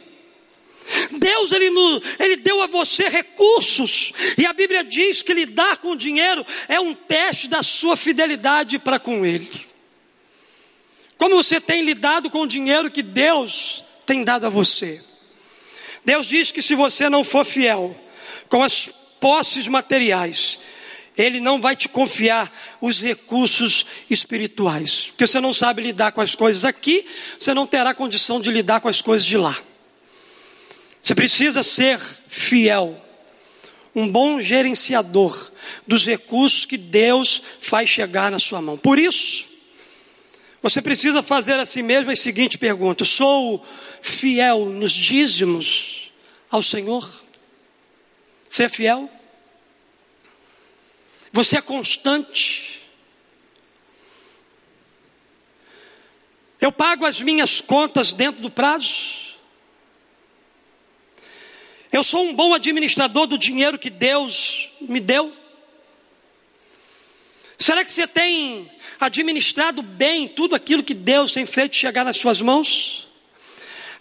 Deus 1.18 1.53
ele, 1.53 1.70
ele 2.18 2.37
deu 2.37 2.62
a 2.62 2.66
você 2.66 3.09
recursos, 3.09 4.12
e 4.37 4.46
a 4.46 4.53
Bíblia 4.53 4.83
diz 4.85 5.22
que 5.22 5.35
lidar 5.35 5.79
com 5.79 5.92
o 5.92 5.96
dinheiro 5.96 6.44
é 6.68 6.81
um 6.81 6.94
teste 6.94 7.48
da 7.48 7.62
sua 7.62 7.96
fidelidade 7.96 8.79
para 8.79 8.98
com 8.98 9.24
Ele. 9.24 9.51
Como 11.16 11.37
você 11.37 11.61
tem 11.61 11.83
lidado 11.83 12.31
com 12.31 12.42
o 12.42 12.46
dinheiro 12.46 12.90
que 12.90 13.03
Deus 13.03 13.85
tem 14.07 14.22
dado 14.22 14.46
a 14.46 14.48
você? 14.48 15.03
Deus 16.05 16.27
diz 16.27 16.53
que 16.53 16.62
se 16.62 16.74
você 16.74 17.09
não 17.09 17.24
for 17.24 17.44
fiel 17.44 17.94
com 18.48 18.62
as 18.62 18.88
posses 19.20 19.66
materiais, 19.66 20.59
Ele 21.16 21.40
não 21.40 21.61
vai 21.61 21.74
te 21.74 21.88
confiar 21.88 22.51
os 22.81 23.01
recursos 23.01 23.85
espirituais, 24.09 25.07
porque 25.09 25.27
você 25.27 25.40
não 25.40 25.53
sabe 25.53 25.83
lidar 25.83 26.12
com 26.12 26.20
as 26.20 26.35
coisas 26.35 26.64
aqui, 26.64 27.05
você 27.38 27.53
não 27.53 27.66
terá 27.66 27.92
condição 27.92 28.40
de 28.40 28.51
lidar 28.51 28.81
com 28.81 28.88
as 28.88 29.03
coisas 29.03 29.27
de 29.27 29.37
lá. 29.37 29.57
Você 31.03 31.15
precisa 31.15 31.63
ser 31.63 31.99
fiel, 31.99 33.03
um 33.95 34.11
bom 34.11 34.41
gerenciador 34.41 35.51
dos 35.87 36.05
recursos 36.05 36.67
que 36.67 36.77
Deus 36.77 37.43
faz 37.61 37.89
chegar 37.89 38.31
na 38.31 38.39
sua 38.39 38.61
mão. 38.61 38.77
Por 38.77 38.99
isso, 38.99 39.49
você 40.63 40.83
precisa 40.83 41.23
fazer 41.23 41.59
a 41.59 41.65
si 41.65 41.83
mesmo 41.83 42.11
a 42.11 42.17
seguinte 42.17 42.59
pergunta: 42.59 43.05
sou 43.05 43.65
fiel 44.03 44.67
nos 44.67 44.93
dízimos 44.93 46.13
ao 46.51 46.63
Senhor? 46.63 47.09
Você 48.49 48.65
é 48.65 48.69
fiel? 48.69 49.11
Você 51.33 51.57
é 51.59 51.63
constante? 51.63 52.81
Eu 56.61 56.73
pago 56.73 57.07
as 57.07 57.21
minhas 57.21 57.61
contas 57.61 58.11
dentro 58.13 58.43
do 58.43 58.51
prazo? 58.51 59.28
Eu 61.92 62.03
sou 62.03 62.22
um 62.22 62.35
bom 62.35 62.53
administrador 62.55 63.27
do 63.27 63.38
dinheiro 63.38 63.79
que 63.79 63.90
Deus 63.90 64.70
me 64.81 65.01
deu? 65.01 65.33
Será 67.57 67.84
que 67.84 67.91
você 67.91 68.07
tem 68.07 68.70
administrado 69.01 69.82
bem 69.82 70.28
tudo 70.28 70.55
aquilo 70.55 70.82
que 70.82 70.95
Deus 70.95 71.32
tem 71.32 71.47
feito 71.47 71.76
chegar 71.76 72.05
nas 72.05 72.16
suas 72.16 72.41
mãos? 72.41 73.08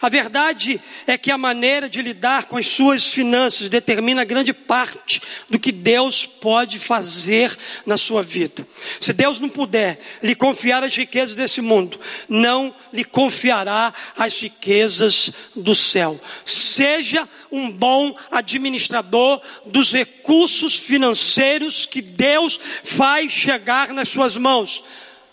A 0.00 0.08
verdade 0.08 0.80
é 1.08 1.18
que 1.18 1.30
a 1.30 1.36
maneira 1.36 1.88
de 1.88 2.00
lidar 2.00 2.44
com 2.44 2.56
as 2.56 2.66
suas 2.66 3.08
finanças 3.08 3.68
determina 3.68 4.24
grande 4.24 4.52
parte 4.52 5.20
do 5.50 5.58
que 5.58 5.72
Deus 5.72 6.24
pode 6.24 6.78
fazer 6.78 7.56
na 7.84 7.96
sua 7.96 8.22
vida. 8.22 8.64
Se 9.00 9.12
Deus 9.12 9.40
não 9.40 9.48
puder 9.48 9.98
lhe 10.22 10.36
confiar 10.36 10.84
as 10.84 10.94
riquezas 10.94 11.34
desse 11.34 11.60
mundo, 11.60 11.98
não 12.28 12.72
lhe 12.92 13.04
confiará 13.04 13.92
as 14.16 14.40
riquezas 14.40 15.32
do 15.56 15.74
céu. 15.74 16.20
Seja 16.44 17.28
um 17.50 17.68
bom 17.68 18.16
administrador 18.30 19.42
dos 19.66 19.92
recursos 19.92 20.76
financeiros 20.76 21.86
que 21.86 22.00
Deus 22.00 22.58
faz 22.84 23.32
chegar 23.32 23.92
nas 23.92 24.08
suas 24.10 24.36
mãos. 24.36 24.84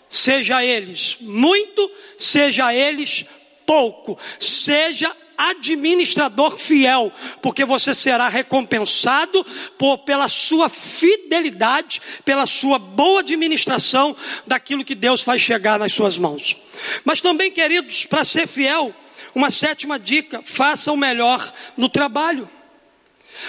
Seja 0.08 0.64
eles 0.64 1.18
muito, 1.20 1.90
seja 2.18 2.74
eles 2.74 3.26
pouco, 3.66 4.18
seja 4.38 5.12
administrador 5.36 6.58
fiel, 6.58 7.12
porque 7.42 7.64
você 7.64 7.94
será 7.94 8.28
recompensado 8.28 9.44
por, 9.76 9.98
pela 9.98 10.28
sua 10.28 10.68
fidelidade, 10.68 12.00
pela 12.24 12.46
sua 12.46 12.78
boa 12.78 13.20
administração 13.20 14.16
daquilo 14.46 14.84
que 14.84 14.94
Deus 14.94 15.22
faz 15.22 15.42
chegar 15.42 15.78
nas 15.78 15.92
suas 15.92 16.16
mãos. 16.16 16.56
Mas 17.04 17.20
também, 17.20 17.50
queridos, 17.50 18.06
para 18.06 18.24
ser 18.24 18.46
fiel, 18.46 18.94
uma 19.34 19.50
sétima 19.50 19.98
dica: 19.98 20.40
faça 20.44 20.90
o 20.90 20.96
melhor 20.96 21.52
no 21.76 21.88
trabalho. 21.88 22.48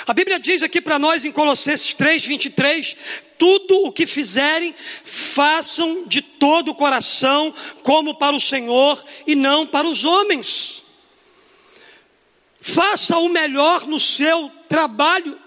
A 0.08 0.14
Bíblia 0.14 0.40
diz 0.40 0.64
aqui 0.64 0.80
para 0.80 0.98
nós 0.98 1.26
em 1.26 1.34
Colossenses 1.34 1.94
3, 1.94 2.26
23: 2.26 2.96
tudo 3.38 3.86
o 3.86 3.92
que 3.92 4.06
fizerem, 4.06 4.74
façam 5.04 6.06
de 6.08 6.22
todo 6.22 6.72
o 6.72 6.76
coração, 6.76 7.54
como 7.84 8.16
para 8.16 8.34
o 8.34 8.40
Senhor 8.40 9.04
e 9.28 9.36
não 9.36 9.68
para 9.68 9.86
os 9.86 10.06
homens. 10.06 10.82
Faça 12.62 13.18
o 13.18 13.28
melhor 13.28 13.86
no 13.86 14.00
seu 14.00 14.50
trabalho. 14.70 15.38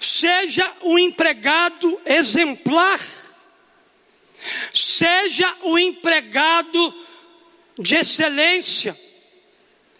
Seja 0.00 0.68
um 0.82 0.98
empregado 0.98 2.00
exemplar. 2.04 2.98
Seja 4.74 5.56
um 5.62 5.78
empregado 5.78 6.92
de 7.78 7.94
excelência. 7.94 8.98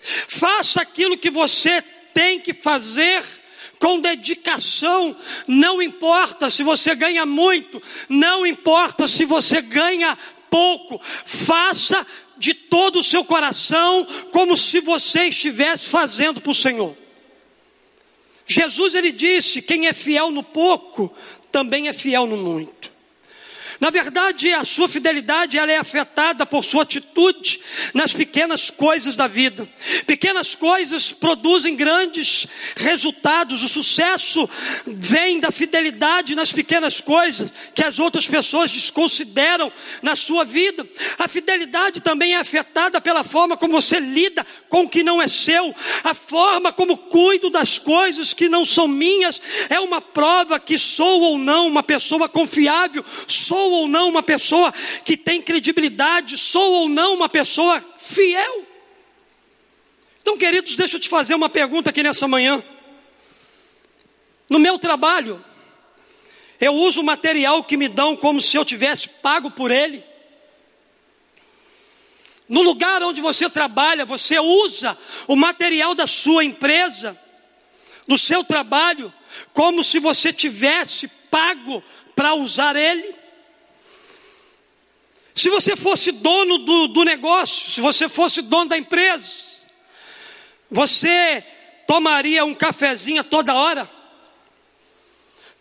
Faça 0.01 0.82
aquilo 0.82 1.16
que 1.16 1.30
você 1.30 1.84
tem 2.15 2.41
que 2.41 2.53
fazer 2.53 3.23
com 3.79 3.99
dedicação, 3.99 5.17
não 5.49 5.81
importa 5.81 6.51
se 6.51 6.63
você 6.63 6.95
ganha 6.95 7.25
muito, 7.25 7.83
não 8.09 8.47
importa 8.47 9.09
se 9.09 9.25
você 9.25 9.63
ganha 9.63 10.19
pouco, 10.51 11.01
faça 11.03 12.07
de 12.37 12.53
todo 12.53 12.99
o 12.99 13.03
seu 13.03 13.25
coração 13.25 14.07
como 14.33 14.57
se 14.57 14.81
você 14.81 15.25
estivesse 15.25 15.89
fazendo 15.89 16.41
para 16.41 16.51
o 16.51 16.55
Senhor. 16.55 16.97
Jesus 18.47 18.95
ele 18.95 19.13
disse: 19.13 19.63
quem 19.63 19.87
é 19.87 19.93
fiel 19.93 20.31
no 20.31 20.43
pouco, 20.43 21.13
também 21.53 21.89
é 21.89 21.93
fiel 21.93 22.27
no 22.27 22.37
muito. 22.37 22.89
Na 23.81 23.89
verdade, 23.89 24.53
a 24.53 24.62
sua 24.62 24.87
fidelidade 24.87 25.57
ela 25.57 25.72
é 25.72 25.78
afetada 25.78 26.45
por 26.45 26.62
sua 26.62 26.83
atitude 26.83 27.59
nas 27.95 28.12
pequenas 28.12 28.68
coisas 28.68 29.16
da 29.16 29.26
vida. 29.26 29.66
Pequenas 30.07 30.55
coisas 30.55 31.12
produzem 31.12 31.74
grandes 31.74 32.47
resultados. 32.76 33.62
O 33.62 33.68
sucesso 33.68 34.49
vem 34.87 35.41
da 35.41 35.51
fidelidade 35.51 36.35
nas 36.35 36.53
pequenas 36.53 37.01
coisas 37.01 37.51
que 37.74 37.83
as 37.83 37.99
outras 37.99 38.28
pessoas 38.28 38.70
desconsideram 38.70 39.72
na 40.03 40.14
sua 40.14 40.45
vida. 40.45 40.87
A 41.18 41.26
fidelidade 41.26 42.03
também 42.03 42.35
é 42.35 42.39
afetada 42.39 43.01
pela 43.01 43.24
forma 43.24 43.57
como 43.57 43.72
você 43.72 43.99
lida 43.99 44.47
com 44.68 44.83
o 44.83 44.89
que 44.91 45.03
não 45.03 45.22
é 45.22 45.26
seu. 45.26 45.74
A 46.05 46.12
forma 46.12 46.70
como 46.70 46.99
cuido 46.99 47.49
das 47.49 47.78
coisas 47.78 48.35
que 48.35 48.47
não 48.47 48.62
são 48.62 48.87
minhas 48.87 49.41
é 49.70 49.81
uma 49.81 50.03
prova 50.03 50.61
que 50.61 50.76
sou 50.76 51.22
ou 51.22 51.39
não 51.39 51.66
uma 51.66 51.83
pessoa 51.83 52.28
confiável. 52.28 53.03
Sou 53.26 53.70
Sou 53.71 53.83
ou 53.83 53.89
não 53.89 54.09
uma 54.09 54.23
pessoa 54.23 54.75
que 55.05 55.16
tem 55.16 55.41
credibilidade? 55.41 56.37
Sou 56.37 56.73
ou 56.73 56.89
não 56.89 57.14
uma 57.14 57.29
pessoa 57.29 57.81
fiel? 57.97 58.66
Então, 60.21 60.37
queridos, 60.37 60.75
deixa 60.75 60.97
eu 60.97 61.01
te 61.01 61.09
fazer 61.09 61.37
uma 61.37 61.49
pergunta 61.49 61.91
aqui 61.91 62.03
nessa 62.03 62.27
manhã. 62.27 62.61
No 64.49 64.59
meu 64.59 64.77
trabalho, 64.77 65.43
eu 66.61 66.75
uso 66.75 67.01
o 67.01 67.05
material 67.05 67.62
que 67.62 67.77
me 67.77 67.87
dão 67.87 68.16
como 68.16 68.43
se 68.43 68.57
eu 68.57 68.64
tivesse 68.64 69.09
pago 69.09 69.53
por 69.53 69.71
ele. 69.71 70.03
No 72.49 72.62
lugar 72.62 73.01
onde 73.05 73.21
você 73.21 73.49
trabalha, 73.49 74.05
você 74.05 74.41
usa 74.41 74.99
o 75.29 75.37
material 75.37 75.95
da 75.95 76.09
sua 76.09 76.43
empresa, 76.43 77.16
do 78.09 78.18
seu 78.18 78.43
trabalho, 78.43 79.14
como 79.53 79.85
se 79.85 80.01
você 80.01 80.33
tivesse 80.33 81.07
pago 81.31 81.81
para 82.16 82.35
usar 82.35 82.75
ele. 82.75 83.20
Se 85.35 85.49
você 85.49 85.76
fosse 85.76 86.12
dono 86.12 86.59
do, 86.59 86.89
do 86.89 87.05
negócio, 87.05 87.70
se 87.70 87.81
você 87.81 88.09
fosse 88.09 88.43
dono 88.43 88.68
da 88.68 88.78
empresa, 88.78 89.51
você 90.70 91.45
tomaria 91.87 92.45
um 92.45 92.55
cafezinho 92.55 93.24
toda 93.24 93.55
hora? 93.55 93.89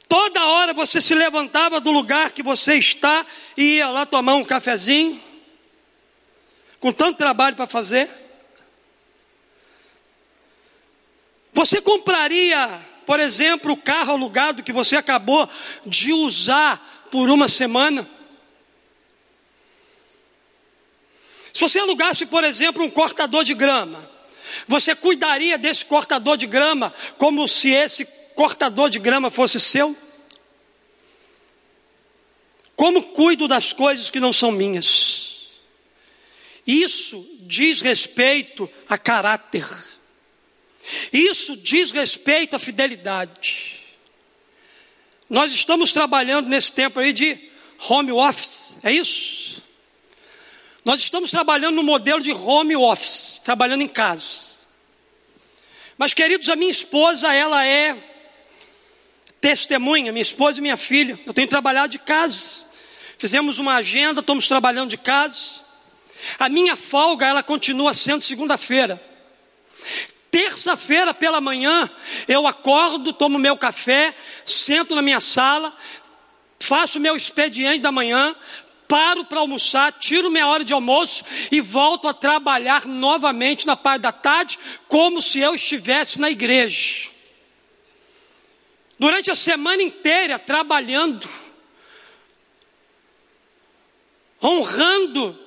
Toda 0.08 0.44
hora 0.44 0.74
você 0.74 1.00
se 1.00 1.14
levantava 1.14 1.80
do 1.80 1.92
lugar 1.92 2.32
que 2.32 2.42
você 2.42 2.76
está 2.76 3.26
e 3.56 3.76
ia 3.76 3.90
lá 3.90 4.06
tomar 4.06 4.36
um 4.36 4.44
cafezinho? 4.44 5.22
Com 6.80 6.92
tanto 6.92 7.18
trabalho 7.18 7.56
para 7.56 7.68
fazer? 7.68 8.10
Você 11.54 11.82
compraria, 11.82 12.82
por 13.06 13.20
exemplo, 13.20 13.74
o 13.74 13.78
carro 13.78 14.14
alugado 14.14 14.64
que 14.64 14.72
você 14.72 14.96
acabou 14.96 15.48
de 15.86 16.12
usar 16.14 17.08
por 17.12 17.30
uma 17.30 17.48
semana? 17.48 18.08
Se 21.54 21.62
você 21.62 21.80
alugasse, 21.80 22.26
por 22.26 22.44
exemplo, 22.44 22.84
um 22.84 22.90
cortador 22.90 23.44
de 23.44 23.54
grama, 23.54 24.10
você 24.68 24.96
cuidaria 24.96 25.58
desse 25.58 25.86
cortador 25.86 26.38
de 26.38 26.48
grama 26.48 26.94
como 27.18 27.48
se 27.48 27.70
esse 27.70 28.06
cortador 28.36 28.90
de 28.90 29.00
grama 29.00 29.30
fosse 29.30 29.60
seu? 29.60 29.96
Como 32.76 33.04
cuido 33.04 33.48
das 33.48 33.74
coisas 33.74 34.10
que 34.10 34.20
não 34.20 34.32
são 34.32 34.52
minhas? 34.52 35.30
Isso 36.66 37.28
diz 37.42 37.82
respeito 37.82 38.70
a 38.88 38.98
caráter. 38.98 39.68
Isso 41.12 41.58
diz 41.58 41.92
respeito 41.92 42.56
à 42.56 42.60
fidelidade. 42.60 43.80
Nós 45.30 45.52
estamos 45.52 45.92
trabalhando 45.92 46.48
nesse 46.48 46.72
tempo 46.72 47.00
aí 47.00 47.14
de 47.14 47.38
home 47.90 48.12
office, 48.12 48.78
é 48.84 48.92
isso? 48.92 49.62
Nós 50.90 51.02
estamos 51.02 51.30
trabalhando 51.30 51.76
no 51.76 51.84
modelo 51.84 52.20
de 52.20 52.32
home 52.32 52.76
office, 52.76 53.40
trabalhando 53.46 53.84
em 53.84 53.88
casa. 53.88 54.58
Mas, 55.96 56.16
queridos, 56.16 56.50
a 56.50 56.56
minha 56.56 56.72
esposa, 56.72 57.32
ela 57.32 57.64
é 57.64 57.96
testemunha, 59.40 60.12
minha 60.12 60.24
esposa 60.24 60.58
e 60.58 60.62
minha 60.64 60.76
filha. 60.76 61.20
Eu 61.28 61.32
tenho 61.32 61.48
trabalhado 61.48 61.90
de 61.90 62.00
casa. 62.00 62.66
Fizemos 63.20 63.60
uma 63.60 63.76
agenda, 63.76 64.22
estamos 64.22 64.48
trabalhando 64.48 64.90
de 64.90 64.98
casa. 64.98 65.62
A 66.40 66.50
minha 66.50 66.76
folga, 66.76 67.28
ela 67.28 67.44
continua 67.44 67.94
sendo 67.94 68.22
segunda-feira. 68.22 69.00
Terça-feira 70.32 71.14
pela 71.14 71.40
manhã, 71.40 71.88
eu 72.28 72.48
acordo, 72.48 73.14
tomo 73.14 73.38
meu 73.38 73.56
café, 73.56 74.16
sento 74.44 74.96
na 74.96 75.04
minha 75.04 75.22
sala, 75.22 75.72
faço 76.60 77.00
meu 77.00 77.16
expediente 77.16 77.78
da 77.78 77.92
manhã, 77.92 78.36
paro 78.90 79.24
para 79.24 79.40
almoçar, 79.40 79.94
tiro 79.94 80.32
minha 80.32 80.48
hora 80.48 80.66
de 80.66 80.74
almoço 80.74 81.24
e 81.52 81.62
volto 81.62 82.08
a 82.08 82.14
trabalhar 82.14 82.88
novamente 82.88 83.68
na 83.68 83.76
parte 83.78 84.02
da 84.02 84.12
tarde, 84.12 84.58
como 84.88 85.22
se 85.22 85.40
eu 85.40 85.54
estivesse 85.54 86.20
na 86.20 86.32
igreja. 86.32 87.12
Durante 88.98 89.30
a 89.30 89.36
semana 89.36 89.84
inteira 89.84 90.40
trabalhando, 90.40 91.30
honrando 94.44 95.38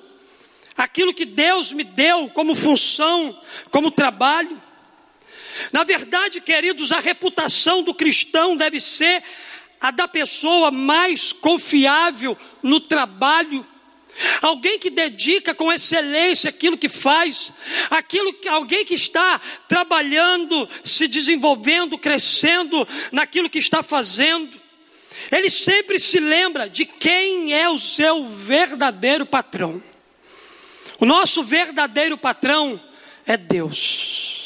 aquilo 0.77 1.13
que 1.13 1.25
Deus 1.25 1.73
me 1.73 1.83
deu 1.83 2.29
como 2.29 2.55
função, 2.55 3.37
como 3.69 3.91
trabalho. 3.91 4.59
Na 5.71 5.83
verdade, 5.83 6.41
queridos, 6.41 6.91
a 6.91 6.99
reputação 6.99 7.83
do 7.83 7.93
cristão 7.93 8.55
deve 8.55 8.79
ser 8.79 9.21
a 9.83 9.91
da 9.91 10.07
pessoa 10.07 10.71
mais 10.71 11.33
confiável 11.33 12.37
no 12.63 12.79
trabalho, 12.79 13.67
alguém 14.41 14.79
que 14.79 14.89
dedica 14.89 15.53
com 15.53 15.73
excelência 15.73 16.49
aquilo 16.49 16.77
que 16.77 16.87
faz, 16.87 17.51
aquilo 17.89 18.31
que 18.31 18.47
alguém 18.47 18.85
que 18.85 18.93
está 18.93 19.41
trabalhando, 19.67 20.69
se 20.85 21.05
desenvolvendo, 21.05 21.97
crescendo 21.97 22.87
naquilo 23.11 23.49
que 23.49 23.59
está 23.59 23.83
fazendo. 23.83 24.57
Ele 25.29 25.49
sempre 25.49 25.99
se 25.99 26.17
lembra 26.17 26.69
de 26.69 26.85
quem 26.85 27.53
é 27.53 27.69
o 27.69 27.77
seu 27.77 28.29
verdadeiro 28.29 29.25
patrão. 29.25 29.83
O 30.97 31.05
nosso 31.05 31.43
verdadeiro 31.43 32.17
patrão 32.17 32.81
é 33.25 33.35
Deus. 33.35 34.42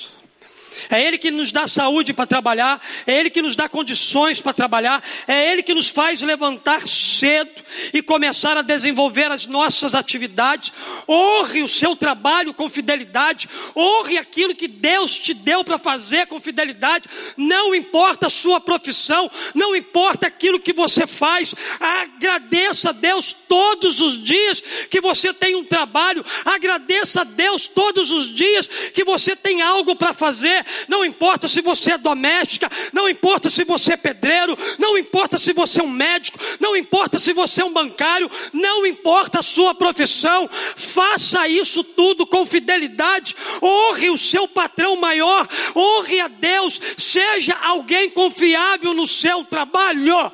É 0.89 1.01
Ele 1.01 1.17
que 1.17 1.31
nos 1.31 1.51
dá 1.51 1.67
saúde 1.67 2.13
para 2.13 2.25
trabalhar, 2.25 2.81
é 3.05 3.19
Ele 3.19 3.29
que 3.29 3.41
nos 3.41 3.55
dá 3.55 3.67
condições 3.67 4.39
para 4.39 4.53
trabalhar, 4.53 5.03
é 5.27 5.51
Ele 5.51 5.63
que 5.63 5.73
nos 5.73 5.89
faz 5.89 6.21
levantar 6.21 6.87
cedo 6.87 7.63
e 7.93 8.01
começar 8.01 8.57
a 8.57 8.61
desenvolver 8.61 9.31
as 9.31 9.45
nossas 9.47 9.95
atividades. 9.95 10.71
Honre 11.07 11.63
o 11.63 11.67
seu 11.67 11.95
trabalho 11.95 12.53
com 12.53 12.69
fidelidade, 12.69 13.49
honre 13.75 14.17
aquilo 14.17 14.55
que 14.55 14.67
Deus 14.67 15.17
te 15.17 15.33
deu 15.33 15.63
para 15.63 15.79
fazer 15.79 16.27
com 16.27 16.39
fidelidade. 16.39 17.07
Não 17.35 17.73
importa 17.73 18.27
a 18.27 18.29
sua 18.29 18.59
profissão, 18.59 19.29
não 19.53 19.75
importa 19.75 20.27
aquilo 20.27 20.59
que 20.59 20.73
você 20.73 21.07
faz, 21.07 21.53
agradeça 21.79 22.89
a 22.89 22.93
Deus 22.93 23.33
todos 23.33 23.99
os 23.99 24.23
dias 24.23 24.61
que 24.89 25.01
você 25.01 25.33
tem 25.33 25.55
um 25.55 25.63
trabalho, 25.63 26.23
agradeça 26.45 27.21
a 27.21 27.23
Deus 27.23 27.67
todos 27.67 28.11
os 28.11 28.33
dias 28.33 28.67
que 28.93 29.03
você 29.03 29.35
tem 29.35 29.61
algo 29.61 29.95
para 29.95 30.13
fazer 30.13 30.65
não 30.87 31.05
importa 31.05 31.47
se 31.47 31.61
você 31.61 31.93
é 31.93 31.97
doméstica, 31.97 32.69
não 32.93 33.07
importa 33.09 33.49
se 33.49 33.63
você 33.63 33.93
é 33.93 33.97
pedreiro, 33.97 34.57
não 34.77 34.97
importa 34.97 35.37
se 35.37 35.53
você 35.53 35.79
é 35.79 35.83
um 35.83 35.89
médico, 35.89 36.39
não 36.59 36.75
importa 36.75 37.19
se 37.19 37.33
você 37.33 37.61
é 37.61 37.65
um 37.65 37.73
bancário, 37.73 38.29
não 38.53 38.85
importa 38.85 39.39
a 39.39 39.43
sua 39.43 39.73
profissão, 39.73 40.49
faça 40.75 41.47
isso 41.47 41.83
tudo 41.83 42.25
com 42.25 42.45
fidelidade, 42.45 43.35
honre 43.61 44.09
o 44.09 44.17
seu 44.17 44.47
patrão 44.47 44.95
maior, 44.95 45.47
honre 45.75 46.19
a 46.19 46.27
Deus, 46.27 46.79
seja 46.97 47.55
alguém 47.61 48.09
confiável 48.09 48.93
no 48.93 49.07
seu 49.07 49.43
trabalho. 49.43 50.31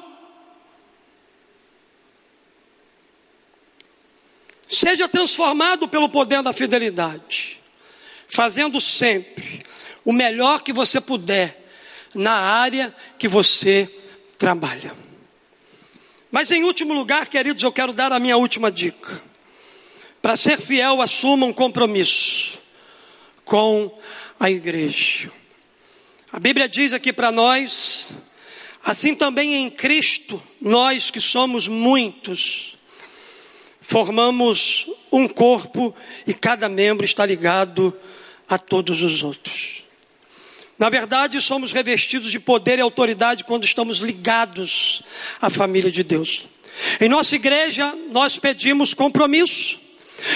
Seja 4.67 5.07
transformado 5.07 5.87
pelo 5.87 6.09
poder 6.09 6.41
da 6.41 6.51
fidelidade, 6.51 7.59
fazendo 8.27 8.81
sempre 8.81 9.63
o 10.05 10.11
melhor 10.11 10.61
que 10.61 10.73
você 10.73 10.99
puder 10.99 11.59
na 12.13 12.33
área 12.33 12.93
que 13.17 13.27
você 13.27 13.89
trabalha. 14.37 14.93
Mas 16.31 16.51
em 16.51 16.63
último 16.63 16.93
lugar, 16.93 17.27
queridos, 17.27 17.63
eu 17.63 17.71
quero 17.71 17.93
dar 17.93 18.11
a 18.11 18.19
minha 18.19 18.37
última 18.37 18.71
dica. 18.71 19.21
Para 20.21 20.35
ser 20.35 20.59
fiel, 20.59 21.01
assuma 21.01 21.45
um 21.45 21.53
compromisso 21.53 22.61
com 23.45 23.95
a 24.39 24.49
igreja. 24.49 25.31
A 26.31 26.39
Bíblia 26.39 26.67
diz 26.67 26.93
aqui 26.93 27.13
para 27.13 27.31
nós, 27.31 28.13
assim 28.83 29.13
também 29.13 29.53
em 29.55 29.69
Cristo, 29.69 30.41
nós 30.59 31.11
que 31.11 31.21
somos 31.21 31.67
muitos, 31.67 32.75
formamos 33.79 34.89
um 35.11 35.27
corpo 35.27 35.93
e 36.25 36.33
cada 36.33 36.67
membro 36.67 37.05
está 37.05 37.25
ligado 37.25 37.93
a 38.49 38.57
todos 38.57 39.03
os 39.03 39.21
outros. 39.21 39.82
Na 40.77 40.89
verdade, 40.89 41.39
somos 41.39 41.71
revestidos 41.71 42.31
de 42.31 42.39
poder 42.39 42.79
e 42.79 42.81
autoridade 42.81 43.43
quando 43.43 43.63
estamos 43.63 43.99
ligados 43.99 45.01
à 45.41 45.49
família 45.49 45.91
de 45.91 46.03
Deus. 46.03 46.47
Em 46.99 47.07
nossa 47.07 47.35
igreja, 47.35 47.93
nós 48.11 48.37
pedimos 48.37 48.93
compromisso. 48.93 49.79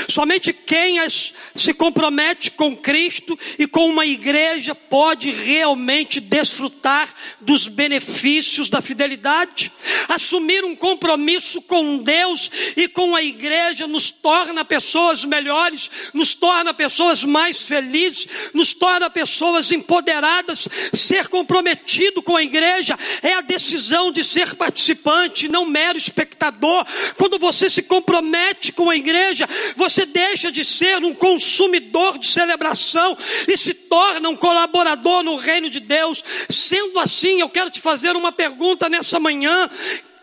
Somente 0.07 0.53
quem 0.67 0.99
as, 0.99 1.33
se 1.55 1.73
compromete 1.73 2.51
com 2.51 2.75
Cristo 2.75 3.39
e 3.57 3.65
com 3.65 3.89
uma 3.89 4.05
igreja 4.05 4.75
pode 4.75 5.31
realmente 5.31 6.19
desfrutar 6.19 7.07
dos 7.39 7.69
benefícios 7.69 8.69
da 8.69 8.81
fidelidade. 8.81 9.71
Assumir 10.09 10.65
um 10.65 10.75
compromisso 10.75 11.61
com 11.61 11.99
Deus 11.99 12.51
e 12.75 12.89
com 12.89 13.15
a 13.15 13.23
igreja 13.23 13.87
nos 13.87 14.11
torna 14.11 14.65
pessoas 14.65 15.23
melhores, 15.23 15.89
nos 16.13 16.35
torna 16.35 16.73
pessoas 16.73 17.23
mais 17.23 17.63
felizes, 17.63 18.51
nos 18.53 18.73
torna 18.73 19.09
pessoas 19.09 19.71
empoderadas. 19.71 20.67
Ser 20.93 21.29
comprometido 21.29 22.21
com 22.21 22.35
a 22.35 22.43
igreja 22.43 22.99
é 23.23 23.35
a 23.35 23.41
decisão 23.41 24.11
de 24.11 24.21
ser 24.21 24.53
participante, 24.55 25.47
não 25.47 25.65
mero 25.65 25.97
espectador. 25.97 26.85
Quando 27.15 27.39
você 27.39 27.69
se 27.69 27.83
compromete 27.83 28.73
com 28.73 28.89
a 28.89 28.95
igreja, 28.97 29.47
você 29.77 30.05
deixa 30.05 30.51
de 30.51 30.56
ser 30.63 31.03
um 31.03 31.13
consumidor 31.13 32.17
de 32.17 32.27
celebração 32.27 33.17
e 33.47 33.57
se 33.57 33.73
torna 33.73 34.29
um 34.29 34.35
colaborador 34.35 35.23
no 35.23 35.35
reino 35.35 35.69
de 35.69 35.79
Deus. 35.79 36.23
Sendo 36.49 36.99
assim, 36.99 37.39
eu 37.39 37.49
quero 37.49 37.69
te 37.69 37.79
fazer 37.79 38.15
uma 38.15 38.31
pergunta 38.31 38.89
nessa 38.89 39.19
manhã: 39.19 39.69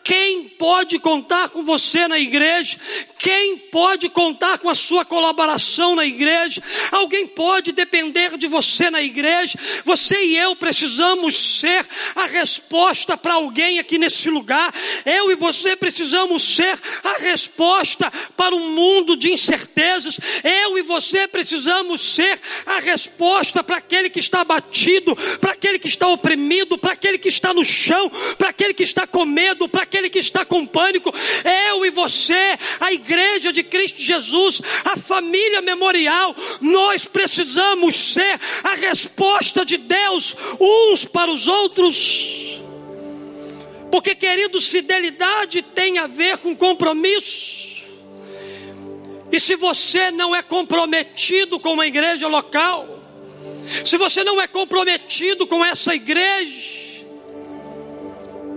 quem 0.04 0.50
pode 0.50 0.98
contar 0.98 1.48
com 1.48 1.62
você 1.62 2.06
na 2.06 2.18
igreja? 2.18 2.76
Quem 3.18 3.56
pode 3.56 4.10
contar 4.10 4.58
com 4.58 4.68
a 4.68 4.74
sua 4.74 5.02
colaboração 5.02 5.96
na 5.96 6.04
igreja? 6.04 6.62
Alguém 6.92 7.26
pode 7.26 7.72
depender 7.72 8.36
de 8.36 8.46
você 8.46 8.90
na 8.90 9.00
igreja? 9.00 9.58
Você 9.82 10.22
e 10.22 10.36
eu 10.36 10.54
precisamos 10.56 11.58
ser 11.58 11.86
a 12.14 12.26
resposta 12.26 13.16
para 13.16 13.32
alguém 13.32 13.78
aqui 13.78 13.96
nesse 13.96 14.28
lugar. 14.28 14.74
Eu 15.06 15.30
e 15.30 15.36
você 15.36 15.74
precisamos 15.74 16.42
ser 16.54 16.78
a 17.02 17.16
resposta 17.20 18.12
para 18.36 18.54
um 18.54 18.74
mundo 18.74 19.16
de 19.16 19.32
incertezas. 19.32 20.20
Eu 20.44 20.76
e 20.76 20.82
você 20.82 21.26
precisamos 21.26 22.02
ser 22.02 22.38
a 22.66 22.78
resposta 22.80 23.64
para 23.64 23.78
aquele 23.78 24.10
que 24.10 24.20
está 24.20 24.42
abatido, 24.42 25.16
para 25.40 25.52
aquele 25.52 25.78
que 25.78 25.88
está 25.88 26.08
oprimido, 26.08 26.76
para 26.76 26.92
aquele 26.92 27.16
que 27.16 27.28
está 27.28 27.54
no 27.54 27.64
chão, 27.64 28.10
para 28.36 28.50
aquele 28.50 28.74
que 28.74 28.82
está 28.82 29.06
com 29.06 29.24
medo, 29.24 29.66
para 29.66 29.93
aquele 29.94 30.10
que 30.10 30.18
está 30.18 30.44
com 30.44 30.66
pânico. 30.66 31.12
Eu 31.70 31.86
e 31.86 31.90
você, 31.90 32.58
a 32.80 32.92
igreja 32.92 33.52
de 33.52 33.62
Cristo 33.62 34.00
Jesus, 34.00 34.60
a 34.84 34.96
família 34.96 35.62
memorial, 35.62 36.34
nós 36.60 37.04
precisamos 37.04 37.94
ser 37.94 38.40
a 38.64 38.74
resposta 38.74 39.64
de 39.64 39.76
Deus 39.76 40.36
uns 40.60 41.04
para 41.04 41.30
os 41.30 41.46
outros. 41.46 42.60
Porque, 43.90 44.16
queridos, 44.16 44.66
fidelidade 44.66 45.62
tem 45.62 45.98
a 45.98 46.08
ver 46.08 46.38
com 46.38 46.56
compromisso. 46.56 47.84
E 49.30 49.38
se 49.38 49.54
você 49.54 50.10
não 50.10 50.34
é 50.34 50.42
comprometido 50.42 51.60
com 51.60 51.72
uma 51.72 51.86
igreja 51.86 52.26
local, 52.26 53.00
se 53.84 53.96
você 53.96 54.24
não 54.24 54.40
é 54.40 54.48
comprometido 54.48 55.46
com 55.46 55.64
essa 55.64 55.94
igreja, 55.94 56.73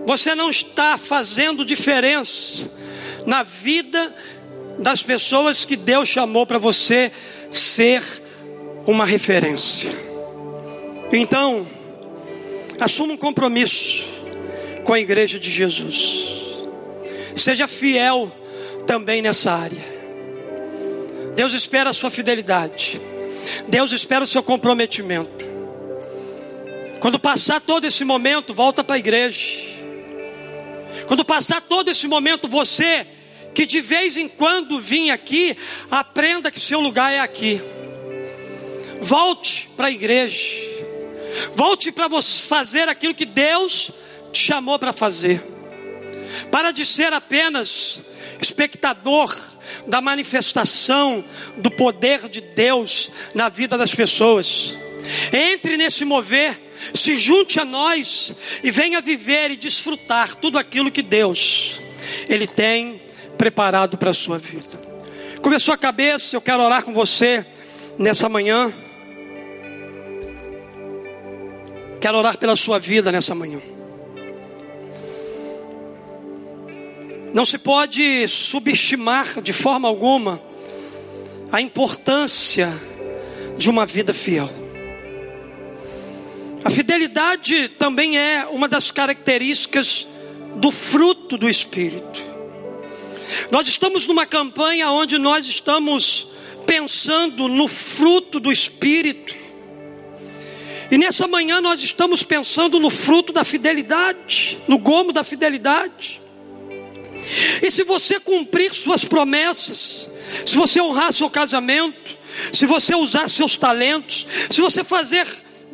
você 0.08 0.34
não 0.34 0.50
está 0.50 0.98
fazendo 0.98 1.66
diferença 1.66 2.72
na 3.26 3.44
vida 3.44 4.16
das 4.80 5.04
pessoas 5.04 5.66
que 5.66 5.76
Deus 5.76 6.08
chamou 6.08 6.48
para 6.48 6.58
você 6.58 7.12
ser 7.52 8.02
uma 8.86 9.04
referência. 9.06 9.92
Então, 11.12 11.68
assuma 12.80 13.16
um 13.16 13.18
compromisso 13.18 14.24
com 14.86 14.94
a 14.94 15.00
igreja 15.00 15.38
de 15.38 15.52
Jesus. 15.52 16.26
Seja 17.36 17.68
fiel 17.68 18.32
também 18.86 19.22
nessa 19.22 19.52
área. 19.52 19.86
Deus 21.36 21.52
espera 21.52 21.90
a 21.90 21.94
sua 21.94 22.10
fidelidade. 22.10 23.02
Deus 23.68 23.92
espera 23.92 24.24
o 24.24 24.28
seu 24.28 24.42
comprometimento. 24.42 25.46
Quando 27.02 27.20
passar 27.20 27.60
todo 27.60 27.84
esse 27.86 28.06
momento, 28.06 28.54
volta 28.54 28.86
para 28.86 28.96
a 28.96 29.00
igreja. 29.00 29.77
Quando 31.08 31.24
passar 31.24 31.62
todo 31.62 31.90
esse 31.90 32.08
momento, 32.08 32.48
você 32.48 33.08
que 33.56 33.66
de 33.66 33.82
vez 33.82 34.18
em 34.18 34.28
quando 34.28 34.80
vinha 34.80 35.16
aqui, 35.16 35.58
aprenda 35.90 36.52
que 36.52 36.60
seu 36.60 36.80
lugar 36.80 37.12
é 37.12 37.20
aqui. 37.20 37.60
Volte 39.02 39.70
para 39.76 39.88
a 39.88 39.92
igreja. 39.92 40.46
Volte 41.56 41.92
para 41.92 42.10
fazer 42.22 42.88
aquilo 42.88 43.16
que 43.16 43.26
Deus 43.26 43.90
te 44.32 44.40
chamou 44.40 44.78
para 44.78 44.94
fazer. 44.94 45.42
Para 46.52 46.72
de 46.72 46.86
ser 46.86 47.14
apenas 47.14 48.00
espectador 48.40 49.36
da 49.88 50.02
manifestação 50.02 51.24
do 51.58 51.72
poder 51.72 52.28
de 52.30 52.42
Deus 52.42 53.10
na 53.34 53.50
vida 53.50 53.78
das 53.78 53.96
pessoas. 53.96 54.78
Entre 55.32 55.78
nesse 55.78 56.06
mover 56.06 56.67
se 56.94 57.16
junte 57.16 57.60
a 57.60 57.66
nós 57.66 58.34
e 58.64 58.72
venha 58.72 59.02
viver 59.02 59.52
e 59.52 59.58
desfrutar 59.58 60.36
tudo 60.36 60.58
aquilo 60.58 60.92
que 60.92 61.02
Deus 61.02 61.82
ele 62.28 62.48
tem 62.48 63.02
preparado 63.38 63.98
para 63.98 64.12
a 64.12 64.14
sua 64.14 64.38
vida. 64.38 64.80
Começou 65.42 65.74
a 65.74 65.78
cabeça, 65.78 66.36
eu 66.36 66.42
quero 66.42 66.62
orar 66.62 66.84
com 66.84 66.94
você 66.94 67.46
nessa 67.98 68.28
manhã. 68.28 68.74
Quero 72.00 72.18
orar 72.18 72.38
pela 72.38 72.56
sua 72.56 72.80
vida 72.80 73.12
nessa 73.12 73.34
manhã. 73.34 73.60
Não 77.34 77.46
se 77.46 77.58
pode 77.58 78.28
subestimar 78.28 79.42
de 79.42 79.54
forma 79.54 79.88
alguma 79.88 80.42
a 81.52 81.62
importância 81.62 82.74
de 83.58 83.70
uma 83.70 83.86
vida 83.86 84.14
fiel. 84.14 84.50
A 86.64 86.70
fidelidade 86.70 87.70
também 87.70 88.18
é 88.18 88.46
uma 88.46 88.68
das 88.68 88.92
características 88.92 90.08
do 90.56 90.72
fruto 90.72 91.38
do 91.38 91.50
Espírito. 91.50 92.22
Nós 93.52 93.68
estamos 93.68 94.08
numa 94.08 94.26
campanha 94.26 94.90
onde 94.92 95.18
nós 95.18 95.48
estamos 95.48 96.30
pensando 96.66 97.48
no 97.48 97.68
fruto 97.68 98.40
do 98.40 98.52
Espírito. 98.52 99.36
E 100.90 100.98
nessa 100.98 101.28
manhã 101.28 101.62
nós 101.62 101.82
estamos 101.82 102.24
pensando 102.24 102.80
no 102.80 102.90
fruto 102.90 103.32
da 103.32 103.44
fidelidade, 103.44 104.58
no 104.68 104.78
gomo 104.78 105.12
da 105.12 105.24
fidelidade. 105.24 106.22
E 107.62 107.70
se 107.70 107.84
você 107.84 108.20
cumprir 108.20 108.74
suas 108.74 109.04
promessas, 109.04 110.10
se 110.46 110.56
você 110.56 110.82
honrar 110.82 111.14
seu 111.14 111.30
casamento, 111.30 112.18
se 112.54 112.66
você 112.66 112.96
usar 112.96 113.30
seus 113.30 113.58
talentos, 113.58 114.26
se 114.50 114.62
você 114.62 114.84
fazer 114.84 115.28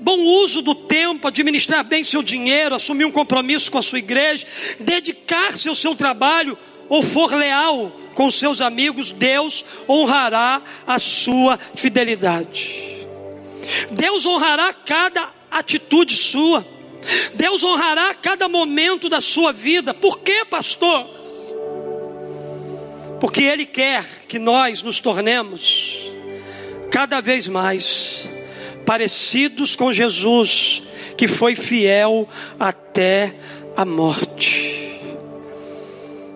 bom 0.04 0.20
uso 0.20 0.62
do 0.62 0.76
tempo, 0.76 1.30
administrar 1.30 1.82
bem 1.82 2.04
seu 2.04 2.22
dinheiro, 2.22 2.76
assumir 2.76 3.06
um 3.06 3.12
compromisso 3.12 3.72
com 3.72 3.78
a 3.78 3.82
sua 3.82 4.00
igreja, 4.00 4.46
dedicar-se 4.82 5.70
ao 5.70 5.76
seu 5.76 5.96
trabalho, 5.96 6.58
ou 6.90 7.02
for 7.02 7.34
leal 7.34 7.90
com 8.14 8.30
seus 8.30 8.60
amigos, 8.60 9.14
Deus 9.14 9.64
honrará 9.88 10.62
a 10.86 11.00
sua 11.00 11.58
fidelidade. 11.74 13.08
Deus 13.92 14.26
honrará 14.26 14.74
cada 14.74 15.32
atitude 15.50 16.18
sua. 16.18 16.66
Deus 17.36 17.64
honrará 17.64 18.14
cada 18.14 18.50
momento 18.50 19.08
da 19.08 19.22
sua 19.22 19.54
vida. 19.54 19.94
Por 19.94 20.20
quê, 20.20 20.44
pastor? 20.50 21.06
Porque 23.22 23.42
Ele 23.42 23.66
quer 23.66 24.04
que 24.28 24.38
nós 24.38 24.84
nos 24.84 25.00
tornemos 25.00 26.12
cada 26.92 27.22
vez 27.22 27.48
mais 27.48 28.30
parecidos 28.86 29.76
com 29.76 29.92
Jesus, 29.92 30.84
que 31.18 31.28
foi 31.28 31.56
fiel 31.56 32.28
até 32.60 33.34
a 33.76 33.86
morte. 33.86 35.00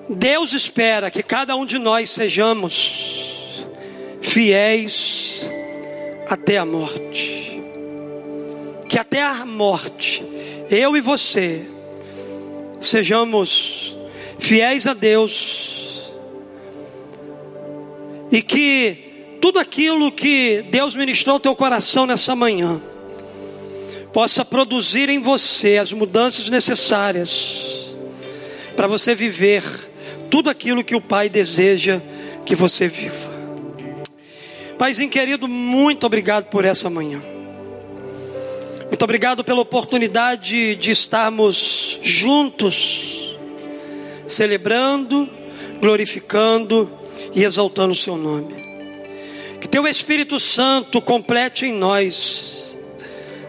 Deus 0.10 0.54
espera 0.54 1.12
que 1.12 1.22
cada 1.22 1.56
um 1.56 1.66
de 1.66 1.78
nós 1.78 2.10
sejamos 2.10 3.66
fiéis 4.22 5.41
até 6.30 6.58
a 6.58 6.66
morte. 6.66 7.62
Que 8.88 8.98
até 8.98 9.22
a 9.22 9.45
morte, 9.45 10.24
eu 10.70 10.95
e 10.95 11.02
você, 11.02 11.66
sejamos 12.80 13.95
fiéis 14.39 14.88
a 14.88 14.93
Deus. 14.93 16.10
E 18.32 18.41
que 18.41 19.07
tudo 19.39 19.59
aquilo 19.59 20.11
que 20.11 20.63
Deus 20.69 20.95
ministrou 20.95 21.35
ao 21.35 21.39
teu 21.39 21.55
coração 21.55 22.05
nessa 22.05 22.35
manhã, 22.35 22.81
possa 24.11 24.43
produzir 24.43 25.09
em 25.09 25.19
você 25.19 25.77
as 25.77 25.91
mudanças 25.91 26.49
necessárias 26.49 27.95
para 28.75 28.88
você 28.88 29.13
viver 29.13 29.63
tudo 30.29 30.49
aquilo 30.49 30.83
que 30.83 30.95
o 30.95 31.01
Pai 31.01 31.29
deseja 31.29 32.01
que 32.45 32.55
você 32.55 32.88
viva. 32.88 33.38
Paizinho 34.77 35.09
querido, 35.09 35.47
muito 35.47 36.05
obrigado 36.05 36.45
por 36.45 36.63
essa 36.63 36.89
manhã. 36.89 37.21
Muito 38.88 39.03
obrigado 39.03 39.43
pela 39.43 39.61
oportunidade 39.61 40.75
de 40.75 40.91
estarmos 40.91 41.99
juntos, 42.01 43.35
celebrando, 44.27 45.27
glorificando 45.81 46.89
e 47.33 47.43
exaltando 47.43 47.91
o 47.91 47.95
Seu 47.95 48.17
nome. 48.17 48.66
Que 49.78 49.84
Teu 49.84 49.88
Espírito 49.88 50.39
Santo 50.39 50.99
complete 50.99 51.67
em 51.67 51.71
nós 51.71 52.75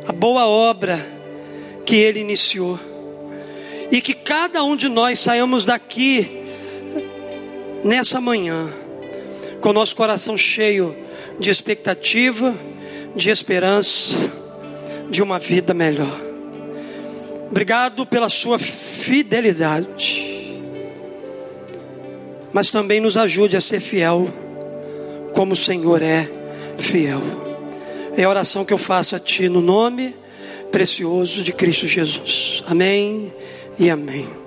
a 0.06 0.12
boa 0.12 0.46
obra 0.46 1.00
que 1.86 1.96
Ele 1.96 2.20
iniciou. 2.20 2.78
E 3.90 4.02
que 4.02 4.12
cada 4.12 4.62
um 4.62 4.76
de 4.76 4.90
nós 4.90 5.20
saiamos 5.20 5.64
daqui 5.64 6.28
nessa 7.82 8.20
manhã, 8.20 8.68
com 9.62 9.70
o 9.70 9.72
nosso 9.72 9.96
coração 9.96 10.36
cheio 10.36 10.94
de 11.40 11.48
expectativa, 11.48 12.54
de 13.16 13.30
esperança, 13.30 14.30
de 15.08 15.22
uma 15.22 15.38
vida 15.38 15.72
melhor. 15.72 16.20
Obrigado 17.50 18.04
pela 18.04 18.28
sua 18.28 18.58
fidelidade, 18.58 20.60
mas 22.52 22.70
também 22.70 23.00
nos 23.00 23.16
ajude 23.16 23.56
a 23.56 23.62
ser 23.62 23.80
fiel, 23.80 24.28
como 25.38 25.52
o 25.52 25.56
Senhor 25.56 26.02
é 26.02 26.28
fiel. 26.80 27.22
É 28.16 28.24
a 28.24 28.28
oração 28.28 28.64
que 28.64 28.72
eu 28.72 28.78
faço 28.78 29.14
a 29.14 29.20
Ti 29.20 29.48
no 29.48 29.60
nome 29.60 30.12
precioso 30.72 31.44
de 31.44 31.52
Cristo 31.52 31.86
Jesus. 31.86 32.64
Amém 32.66 33.32
e 33.78 33.88
amém. 33.88 34.37